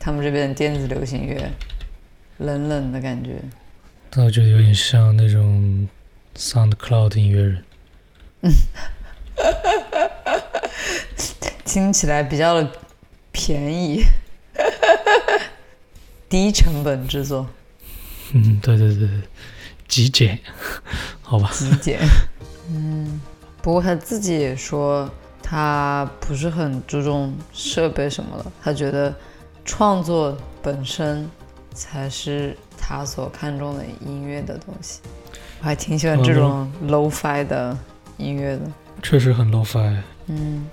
[0.00, 1.40] 他们这边的电子流行乐，
[2.38, 3.36] 冷冷的感觉。
[4.10, 5.88] 但我觉得有点像那种
[6.36, 7.64] SoundCloud 音乐人。
[8.40, 8.50] 嗯
[11.64, 12.68] 听起来比较的
[13.30, 14.02] 便宜，
[16.28, 17.48] 低成本制作，
[18.32, 19.08] 嗯，对对对对，
[19.86, 20.40] 极简，
[21.22, 21.48] 好吧。
[21.54, 22.00] 极简。
[22.68, 23.20] 嗯，
[23.62, 25.08] 不过他自己也说，
[25.52, 29.14] 他不是很注重设备什么的，他觉得
[29.66, 31.30] 创作本身
[31.74, 35.02] 才是他所看重的音乐的东西。
[35.60, 37.76] 我还挺喜欢这种 low-fi 的
[38.16, 38.62] 音乐的。
[39.02, 39.94] 确实很 low-fi。
[40.28, 40.66] 嗯，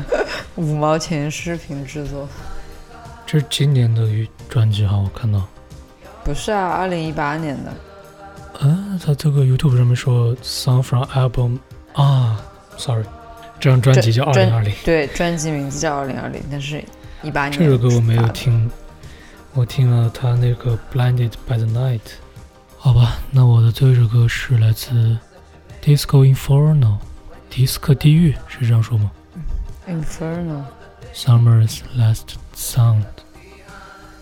[0.56, 2.28] 五毛钱视频制作。
[3.24, 4.06] 这是今年的
[4.50, 5.42] 专辑哈，我看到。
[6.22, 7.70] 不是啊，二零一八年的。
[8.68, 11.58] 啊，他这个 YouTube 上面说 Song from Album
[11.94, 12.38] 啊
[12.76, 13.06] ，Sorry，
[13.60, 14.74] 这张专辑叫二零二零。
[14.82, 16.82] 对，专辑名字叫二零二零，但是
[17.22, 17.58] 一八年。
[17.60, 18.70] 这首歌我没有听，
[19.52, 22.00] 我听了他那个 Blinded by the Night。
[22.78, 25.18] 好吧，那我的最后一首歌是来自
[25.84, 26.96] Disco Inferno，
[27.50, 29.10] 迪斯科地狱是这样说吗
[29.86, 30.62] Inferno。
[31.14, 33.04] ？Summer's Last Sound，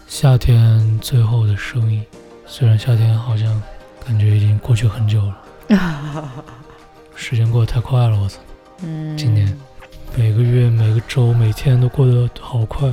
[0.08, 2.04] 夏天最后的声音。
[2.44, 3.62] 虽然夏天好像
[4.04, 5.38] 感觉已经过去很久了，
[7.14, 8.40] 时间过得太快了，我操！
[8.82, 9.52] 嗯，今年
[10.16, 12.92] 每个月、每个周、每天都过得好快。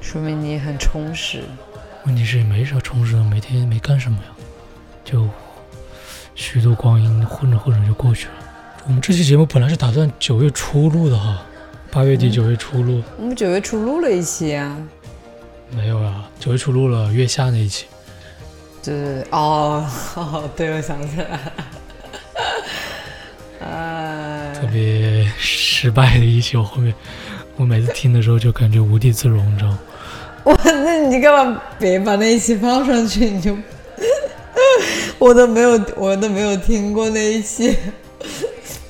[0.00, 1.42] 说明你很充实。
[2.04, 4.24] 问题是也没啥充实的，每天也没干什么呀，
[5.04, 5.28] 就
[6.34, 8.32] 虚度光阴，混着混着就过去了。
[8.86, 11.42] 我们这期节目本来是打算九月初录的哈，
[11.90, 14.76] 八月底九月初录，我们九月初录了一期啊。
[15.70, 17.86] 没有啊，九月初录了月下那一期。
[18.82, 19.86] 对对对，哦
[20.16, 21.52] 哦，对，我想起来了。
[23.68, 26.94] 哎，特别失败的一期，我后面
[27.56, 29.78] 我每次听的时候就感觉无地自容，你知道吗？
[30.44, 33.28] 我那你干嘛别把那一期放上去？
[33.28, 33.54] 你就
[35.18, 37.76] 我都没有，我都没有听过那一期，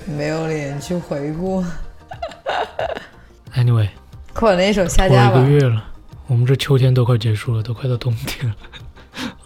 [0.04, 1.64] 没有脸去回顾。
[3.56, 3.88] Anyway，
[4.32, 5.50] 快把那一首下过架吧一个。
[5.50, 5.84] 月了，
[6.28, 8.54] 我们这秋天都快结束了，都快到冬天了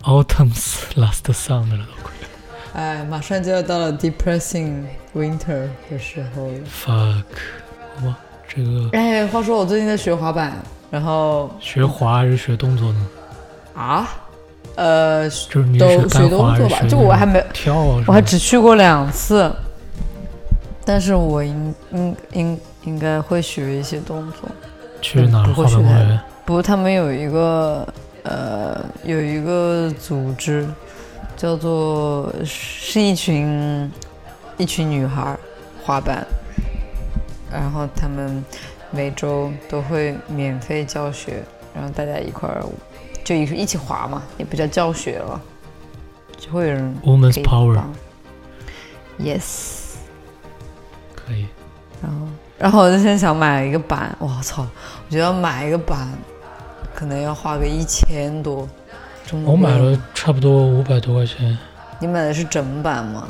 [0.02, 2.12] ，Autumn's last sound 了都快。
[2.74, 4.84] 哎，马上就要到了 depressing
[5.14, 6.58] winter 的时候了。
[6.66, 7.24] Fuck，
[7.96, 8.18] 好吧，
[8.48, 10.52] 这个哎，话说我最近在学滑板，
[10.90, 13.06] 然后学滑还是学动作呢？
[13.74, 14.08] 啊，
[14.76, 19.52] 呃，就是你都学动作吧就我还没跳我还只去过两次，
[20.84, 24.48] 但是我应应应应该会学一些动作。
[25.02, 26.20] 去哪儿滑板公园？
[26.44, 27.86] 不过他们有一个
[28.22, 30.66] 呃有一个组织，
[31.42, 33.90] 叫做是一群
[34.56, 35.36] 一群女孩
[35.84, 36.24] 滑板，
[37.50, 38.44] 然后他们
[38.92, 41.42] 每周都会免费教学，
[41.74, 42.64] 然后大家一块儿
[43.24, 45.42] 就一一起滑嘛，也不叫教学了，
[46.38, 47.82] 就会有人 Woman's Power。
[49.18, 49.96] Yes，。
[51.16, 51.48] 可以，
[52.00, 54.62] 然后，然后我就现在想买一个板，我操！
[54.62, 56.08] 我觉得要买一个板，
[56.94, 58.68] 可能要花个一千多。
[59.44, 61.56] 我买了差不多五百多块钱，
[61.98, 63.26] 你买的是整板吗？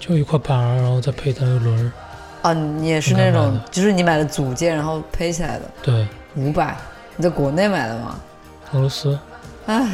[0.00, 1.92] 就一块板儿，然后再配它那个轮儿。
[2.42, 6.76] 啊，你也是那种，就是你买的组件，然后配起来的，对，五百。
[7.16, 8.18] 你在国内买的吗？
[8.72, 9.18] 俄罗斯
[9.66, 9.86] 唉，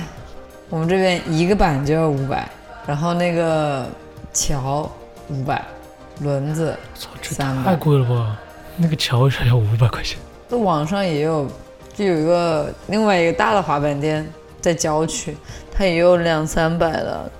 [0.70, 2.48] 我们这边一个板就要五百，
[2.86, 3.85] 然后那个
[4.32, 4.90] 桥
[5.28, 5.62] 五百，
[6.20, 7.74] 轮子操，这三太。
[7.74, 8.39] 贵了吧？
[8.76, 10.18] 那个桥为啥要五百块钱？
[10.48, 11.47] 那网上也有，
[11.94, 14.26] 就有一个另外一个大的滑板店
[14.60, 15.36] 在郊区，
[15.70, 17.30] 它也有两三百的，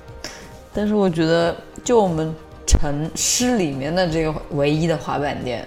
[0.73, 2.35] 但是我觉得就我们
[2.67, 5.67] 城市里面的这个唯一的滑板店，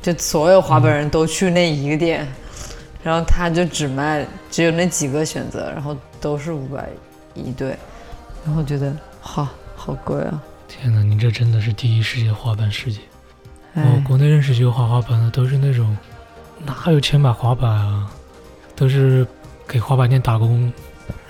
[0.00, 2.26] 就所有滑板人都去那一个店，
[3.02, 6.88] 然后他就只卖只有那几个选择，然后都是五百
[7.34, 7.76] 一对，
[8.44, 10.42] 然后觉得好好贵啊！
[10.68, 13.00] 天哪，你这真的是第一世界滑板世界。
[13.74, 15.96] 我哎，国内认识几个滑滑板的，都是那种
[16.64, 18.10] 哪有钱买滑板啊？
[18.74, 19.26] 都是
[19.70, 20.72] 给滑板店打工，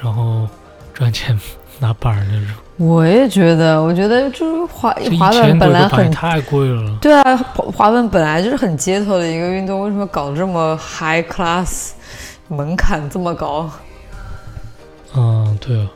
[0.00, 0.48] 然后
[0.94, 1.38] 赚钱
[1.78, 2.54] 拿板儿那种。
[2.78, 6.96] 我也觉得，我觉得就是滑滑板本来很太贵了。
[7.02, 11.90] 对啊，滑滑板本来就是很街头的一个运动，为什么搞这么 high class，
[12.48, 13.70] 门槛这么高？
[15.14, 15.90] 嗯，对啊。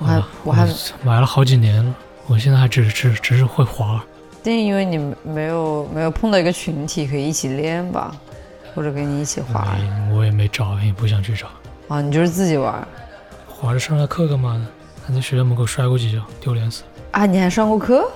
[0.00, 0.68] 我还啊我还
[1.04, 1.94] 买了好几年了，
[2.26, 4.02] 我现在还只只只是会滑。
[4.42, 8.12] 但因为你没有没有碰到一个群体可以一起练吧，
[8.74, 9.76] 或者跟你一起滑
[10.12, 11.46] 我也没找，也不想去找。
[11.88, 12.86] 啊，你就是自己玩
[13.46, 14.66] 滑着上下课干嘛呢？
[15.06, 16.88] 还在学校门口摔过几跤，丢脸死了。
[17.12, 17.26] 啊？
[17.26, 18.10] 你还上过课？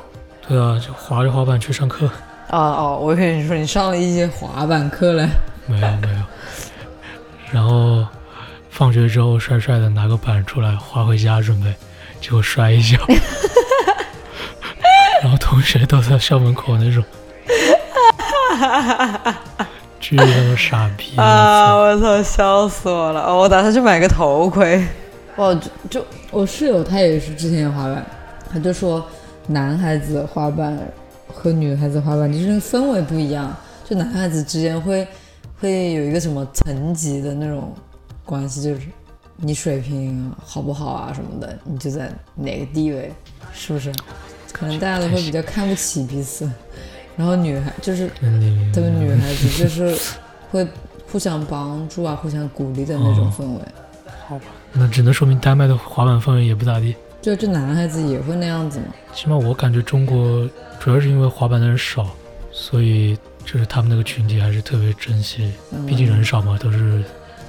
[0.47, 2.07] 对啊，就滑着滑板去上课。
[2.51, 5.29] 哦哦，我以为你说你上了一节滑板课嘞。
[5.67, 6.17] 没有没有。
[7.53, 8.07] 然后
[8.71, 11.75] 放学之后帅帅的拿个板出来滑回家准备，
[12.21, 12.99] 结果摔一跤，
[15.23, 17.05] 然后同学都在校门口那种，
[20.01, 21.17] 巨他妈傻逼！
[21.17, 21.75] 啊！
[21.75, 23.23] 我我操，笑死我了！
[23.23, 24.85] 哦我打算去买个头盔。
[25.37, 28.05] 哦，就就我室友他也是之前滑板，
[28.51, 29.05] 他就说
[29.47, 30.79] 男孩子滑板
[31.27, 33.55] 和女孩子滑板就是那个氛围不一样，
[33.85, 35.07] 就男孩子之间会
[35.61, 37.73] 会有一个什么层级的那种
[38.25, 38.81] 关系，就是
[39.37, 43.13] 你水平好不好啊什么的，你就在哪个地位，
[43.53, 43.93] 是不是？
[44.51, 46.51] 可能大家都会比较看不起彼此，
[47.19, 49.95] 然后女孩就是他们女孩子就是
[50.51, 50.67] 会
[51.13, 53.61] 互相帮助啊，互相鼓励的那种氛围。
[54.27, 56.95] 好吧那只能说明丹麦的滑板氛围也不咋地。
[57.21, 58.87] 就这男孩子也会那样子吗？
[59.13, 62.07] 起码我感觉中国主要是因为滑板的人少，
[62.53, 67.03] 所以就是他们那个群体还是特别珍惜，嗯毕竟人少嘛，都是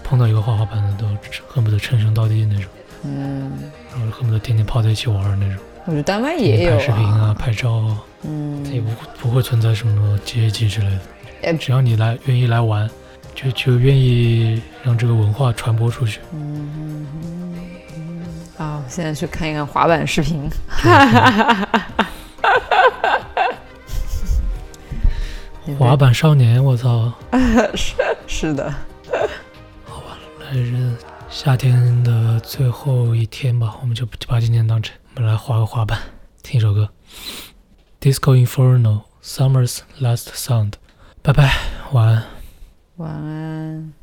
[0.04, 1.06] 碰到一个滑滑板的都
[1.48, 2.66] 恨不得称兄道弟那种，
[3.04, 3.52] 嗯，
[3.92, 5.58] 然后恨不得天天泡在一起玩儿那种。
[5.86, 7.98] 我觉得丹麦也有拍视频啊，拍照啊，
[8.64, 11.00] 它也嗯，不不会存在什么阶级之类的。
[11.44, 12.90] 哎只要你来愿意来玩，
[13.34, 16.20] 就就愿意让这个文化传播出去。
[16.34, 17.06] 嗯
[18.58, 20.50] 啊，我现在去看一看滑板视频。
[25.78, 27.12] 滑板少年，我操！
[27.76, 27.94] 是
[28.28, 28.74] 是的，
[29.86, 30.92] 好吧来日
[31.30, 36.01] 夏天的最后一天吧，我们就就把今天当成，我们来滑个滑板，
[36.43, 36.91] 听一首歌，《
[38.01, 40.75] Disco Inferno》，Summer's Last Sound。
[41.23, 41.55] 拜拜，
[41.93, 42.25] 晚安。
[42.97, 43.95] 晚安。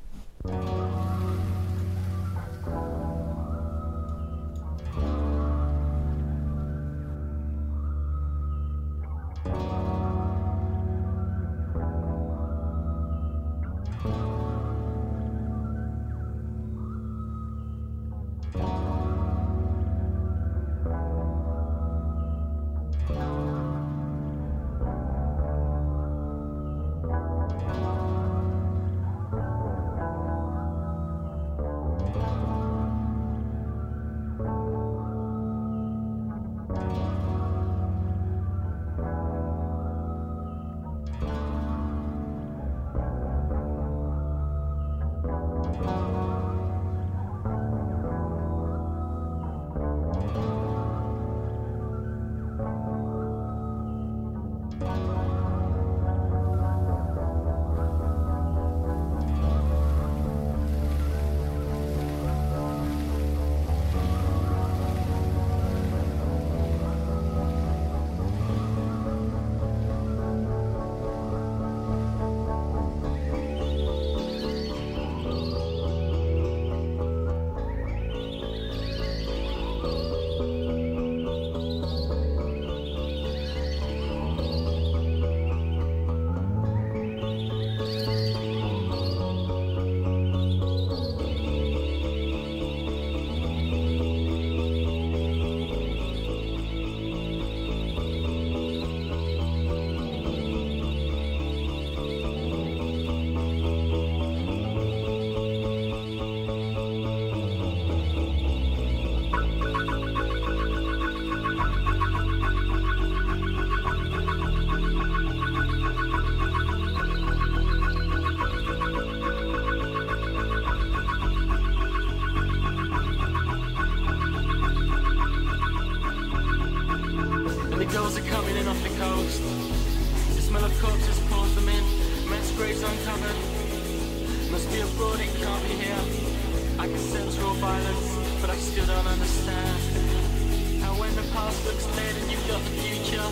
[141.66, 143.28] Looks dead and you've got the future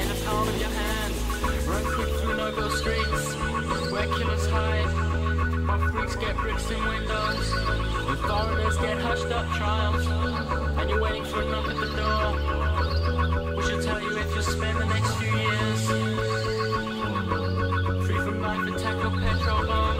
[0.00, 1.14] in the palm of your hand.
[1.66, 3.34] Run quick through noble streets
[3.90, 4.92] where killers hide.
[5.66, 7.52] While freaks get bricks in windows.
[8.08, 10.06] And foreigners get hushed up triumphs.
[10.78, 12.36] And you're waiting for a knock at the door.
[13.56, 15.86] We should tell you if you'll spend the next few years
[18.06, 19.96] free from life and tackle petrol bomb.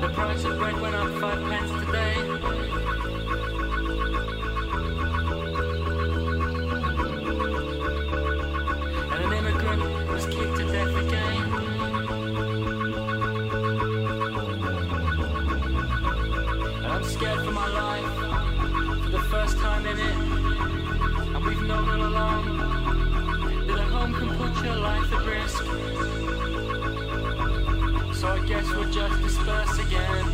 [0.00, 2.81] The price of bread went up five pence today.
[17.22, 20.16] Scared for my life for the first time in it.
[21.34, 22.44] And we've known all along
[23.68, 25.62] that a home can put your life at risk.
[28.18, 30.24] So I guess we'll just disperse again.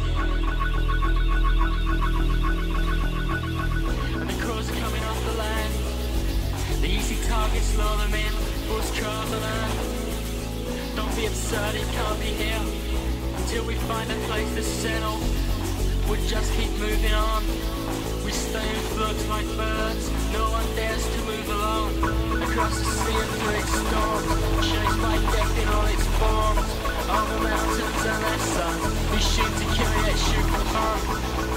[4.20, 5.72] And the crows are coming off the land.
[6.80, 8.32] The easy targets lure them in.
[8.66, 10.96] Bush cars on earth.
[10.96, 12.62] Don't be absurd, it can't be here.
[13.36, 15.37] Until we find a place to settle.
[16.08, 17.44] We'll just keep moving on.
[18.24, 20.08] We stay in flux like birds.
[20.32, 21.92] No one dares to move alone.
[22.48, 24.28] Across the sea and through its storms.
[24.64, 26.68] Chased by death in all its forms.
[27.12, 28.76] On the mountains and their sun.
[29.12, 30.98] We shoot to kill yet shoot for fun.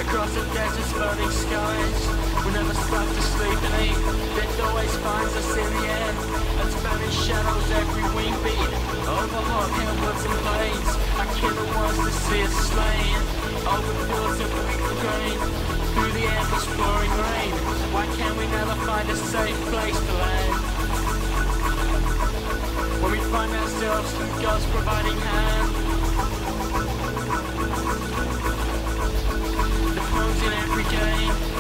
[0.03, 1.99] Across the desert's burning skies.
[2.43, 3.99] We never stop to sleep and eat.
[4.35, 6.17] Death always finds us in the end.
[6.59, 8.71] And Spanish shadows every wing beat.
[9.07, 10.91] Over hot hillwoods and plains.
[11.23, 13.30] Our killer wants to see us slain.
[13.63, 15.37] Open fields of green grain,
[15.93, 17.51] through the endless pouring rain.
[17.93, 20.53] Why can we never find a safe place to land?
[23.03, 25.75] When we find ourselves in God's providing hand.
[29.95, 31.50] The phones in every game.